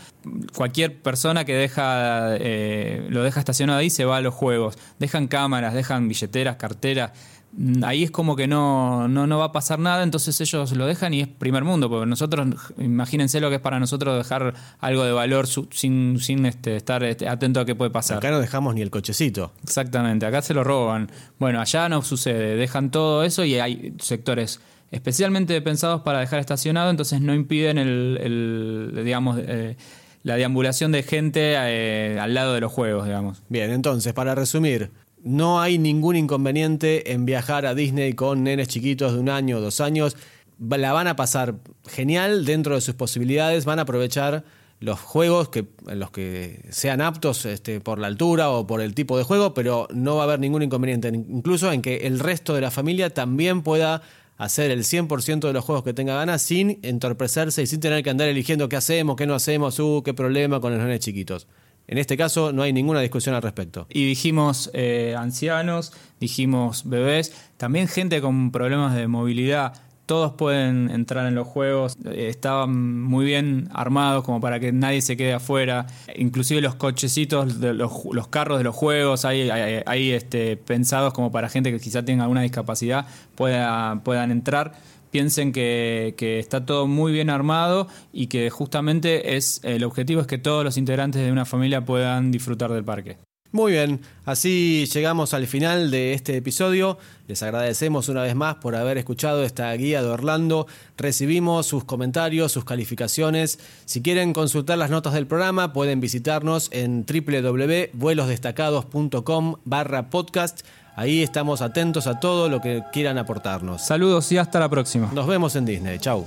Cualquier 0.55 1.01
persona 1.01 1.45
que 1.45 1.53
deja 1.55 2.35
eh, 2.37 3.05
lo 3.09 3.23
deja 3.23 3.39
estacionado 3.39 3.79
ahí 3.79 3.89
se 3.89 4.05
va 4.05 4.17
a 4.17 4.21
los 4.21 4.33
juegos. 4.33 4.77
Dejan 4.99 5.27
cámaras, 5.27 5.73
dejan 5.73 6.07
billeteras, 6.07 6.57
carteras. 6.57 7.11
Mm, 7.53 7.83
Ahí 7.85 8.03
es 8.03 8.11
como 8.11 8.35
que 8.35 8.45
no, 8.45 9.07
no, 9.07 9.25
no 9.25 9.39
va 9.39 9.45
a 9.45 9.51
pasar 9.53 9.79
nada, 9.79 10.03
entonces 10.03 10.39
ellos 10.41 10.73
lo 10.73 10.85
dejan 10.85 11.13
y 11.13 11.21
es 11.21 11.27
primer 11.29 11.63
mundo, 11.63 11.89
porque 11.89 12.05
nosotros, 12.05 12.45
imagínense 12.77 13.39
lo 13.39 13.49
que 13.49 13.55
es 13.55 13.61
para 13.61 13.79
nosotros 13.79 14.17
dejar 14.17 14.53
algo 14.79 15.03
de 15.05 15.13
valor 15.13 15.47
su- 15.47 15.67
sin, 15.71 16.19
sin 16.19 16.45
este, 16.45 16.75
estar 16.75 17.03
este, 17.05 17.27
atento 17.29 17.61
a 17.61 17.65
qué 17.65 17.73
puede 17.73 17.89
pasar. 17.89 18.17
Acá 18.17 18.31
no 18.31 18.39
dejamos 18.41 18.75
ni 18.75 18.81
el 18.81 18.89
cochecito. 18.91 19.53
Exactamente, 19.63 20.25
acá 20.25 20.41
se 20.41 20.53
lo 20.53 20.63
roban. 20.65 21.09
Bueno, 21.39 21.61
allá 21.61 21.87
no 21.87 22.01
sucede, 22.01 22.57
dejan 22.57 22.91
todo 22.91 23.23
eso 23.23 23.45
y 23.45 23.55
hay 23.59 23.93
sectores 23.99 24.59
especialmente 24.91 25.61
pensados 25.61 26.01
para 26.01 26.19
dejar 26.19 26.39
estacionado, 26.39 26.89
entonces 26.89 27.21
no 27.21 27.33
impiden 27.33 27.77
el, 27.77 28.91
digamos, 29.03 29.39
eh, 29.41 29.75
la 30.23 30.35
deambulación 30.35 30.91
de 30.91 31.03
gente 31.03 31.55
eh, 31.57 32.19
al 32.19 32.33
lado 32.33 32.53
de 32.53 32.61
los 32.61 32.71
juegos, 32.71 33.05
digamos. 33.05 33.43
Bien, 33.49 33.71
entonces, 33.71 34.13
para 34.13 34.35
resumir, 34.35 34.91
no 35.23 35.61
hay 35.61 35.77
ningún 35.77 36.15
inconveniente 36.15 37.11
en 37.11 37.25
viajar 37.25 37.65
a 37.65 37.75
Disney 37.75 38.13
con 38.13 38.43
nenes 38.43 38.67
chiquitos 38.67 39.13
de 39.13 39.19
un 39.19 39.29
año 39.29 39.57
o 39.57 39.61
dos 39.61 39.81
años. 39.81 40.15
La 40.59 40.93
van 40.93 41.07
a 41.07 41.15
pasar 41.15 41.55
genial 41.87 42.45
dentro 42.45 42.75
de 42.75 42.81
sus 42.81 42.95
posibilidades, 42.95 43.65
van 43.65 43.79
a 43.79 43.83
aprovechar 43.83 44.43
los 44.79 44.99
juegos 44.99 45.49
que, 45.49 45.65
los 45.87 46.11
que 46.11 46.61
sean 46.69 47.01
aptos 47.01 47.45
este, 47.45 47.79
por 47.79 47.97
la 47.99 48.07
altura 48.07 48.51
o 48.51 48.67
por 48.67 48.81
el 48.81 48.93
tipo 48.93 49.17
de 49.17 49.23
juego, 49.23 49.53
pero 49.53 49.87
no 49.91 50.15
va 50.15 50.21
a 50.21 50.25
haber 50.25 50.39
ningún 50.39 50.61
inconveniente, 50.61 51.07
incluso 51.07 51.71
en 51.71 51.81
que 51.81 52.07
el 52.07 52.19
resto 52.19 52.53
de 52.53 52.61
la 52.61 52.69
familia 52.69 53.09
también 53.09 53.63
pueda 53.63 54.03
hacer 54.37 54.71
el 54.71 54.83
100% 54.83 55.47
de 55.47 55.53
los 55.53 55.65
juegos 55.65 55.83
que 55.83 55.93
tenga 55.93 56.15
ganas 56.15 56.41
sin 56.41 56.79
entorpecerse 56.83 57.63
y 57.63 57.67
sin 57.67 57.79
tener 57.79 58.03
que 58.03 58.09
andar 58.09 58.27
eligiendo 58.27 58.69
qué 58.69 58.75
hacemos, 58.75 59.15
qué 59.15 59.25
no 59.25 59.35
hacemos, 59.35 59.79
uh, 59.79 60.01
qué 60.03 60.13
problema 60.13 60.59
con 60.59 60.73
los 60.73 60.81
nenes 60.81 60.99
chiquitos. 60.99 61.47
En 61.87 61.97
este 61.97 62.17
caso 62.17 62.51
no 62.51 62.63
hay 62.63 62.73
ninguna 62.73 62.99
discusión 62.99 63.33
al 63.33 63.41
respecto. 63.41 63.87
Y 63.89 64.05
dijimos 64.05 64.69
eh, 64.73 65.15
ancianos, 65.17 65.93
dijimos 66.19 66.87
bebés, 66.87 67.33
también 67.55 67.87
gente 67.87 68.21
con 68.21 68.51
problemas 68.51 68.93
de 68.95 69.07
movilidad. 69.07 69.73
Todos 70.07 70.31
pueden 70.31 70.89
entrar 70.89 71.27
en 71.27 71.35
los 71.35 71.45
juegos, 71.45 71.97
eh, 72.05 72.29
estaban 72.29 73.01
muy 73.03 73.25
bien 73.25 73.67
armados 73.73 74.23
como 74.23 74.39
para 74.39 74.57
que 74.57 74.71
nadie 74.71 75.01
se 75.01 75.17
quede 75.17 75.33
afuera. 75.33 75.85
Inclusive 76.15 76.61
los 76.61 76.75
cochecitos, 76.75 77.59
de 77.59 77.73
los, 77.73 77.91
carros 78.29 78.57
de 78.57 78.63
los 78.63 78.73
juegos, 78.73 79.25
hay, 79.25 79.49
hay, 79.49 79.83
hay, 79.85 80.11
este, 80.11 80.55
pensados 80.55 81.13
como 81.13 81.29
para 81.29 81.49
gente 81.49 81.73
que 81.73 81.79
quizá 81.81 82.05
tenga 82.05 82.23
alguna 82.23 82.41
discapacidad 82.41 83.05
pueda, 83.35 84.01
puedan 84.05 84.31
entrar. 84.31 84.75
Piensen 85.11 85.51
que, 85.51 86.15
que 86.17 86.39
está 86.39 86.65
todo 86.65 86.87
muy 86.87 87.11
bien 87.11 87.29
armado 87.29 87.89
y 88.13 88.27
que 88.27 88.49
justamente 88.49 89.35
es 89.35 89.59
el 89.65 89.83
objetivo 89.83 90.21
es 90.21 90.27
que 90.27 90.37
todos 90.37 90.63
los 90.63 90.77
integrantes 90.77 91.21
de 91.21 91.33
una 91.33 91.43
familia 91.43 91.83
puedan 91.83 92.31
disfrutar 92.31 92.71
del 92.71 92.85
parque. 92.85 93.17
Muy 93.51 93.71
bien, 93.71 94.01
así 94.25 94.85
llegamos 94.93 95.33
al 95.33 95.47
final 95.47 95.89
de 95.89 96.13
este 96.13 96.35
episodio. 96.35 96.97
Les 97.27 97.41
agradecemos 97.43 98.09
una 98.09 98.23
vez 98.23 98.35
más 98.35 98.55
por 98.55 98.75
haber 98.75 98.97
escuchado 98.97 99.43
esta 99.43 99.71
guía 99.73 100.01
de 100.01 100.09
Orlando. 100.09 100.67
Recibimos 100.97 101.65
sus 101.65 101.85
comentarios, 101.85 102.51
sus 102.51 102.65
calificaciones. 102.65 103.59
Si 103.85 104.01
quieren 104.01 104.33
consultar 104.33 104.77
las 104.77 104.89
notas 104.89 105.13
del 105.13 105.27
programa, 105.27 105.71
pueden 105.73 106.01
visitarnos 106.01 106.69
en 106.71 107.05
www.vuelosdestacados.com 107.05 109.55
barra 109.65 110.09
podcast. 110.09 110.61
Ahí 110.95 111.21
estamos 111.21 111.61
atentos 111.61 112.07
a 112.07 112.19
todo 112.19 112.49
lo 112.49 112.59
que 112.59 112.83
quieran 112.91 113.17
aportarnos. 113.17 113.85
Saludos 113.85 114.29
y 114.31 114.37
hasta 114.37 114.59
la 114.59 114.67
próxima. 114.67 115.11
Nos 115.13 115.27
vemos 115.27 115.55
en 115.55 115.65
Disney. 115.65 115.99
Chau. 115.99 116.25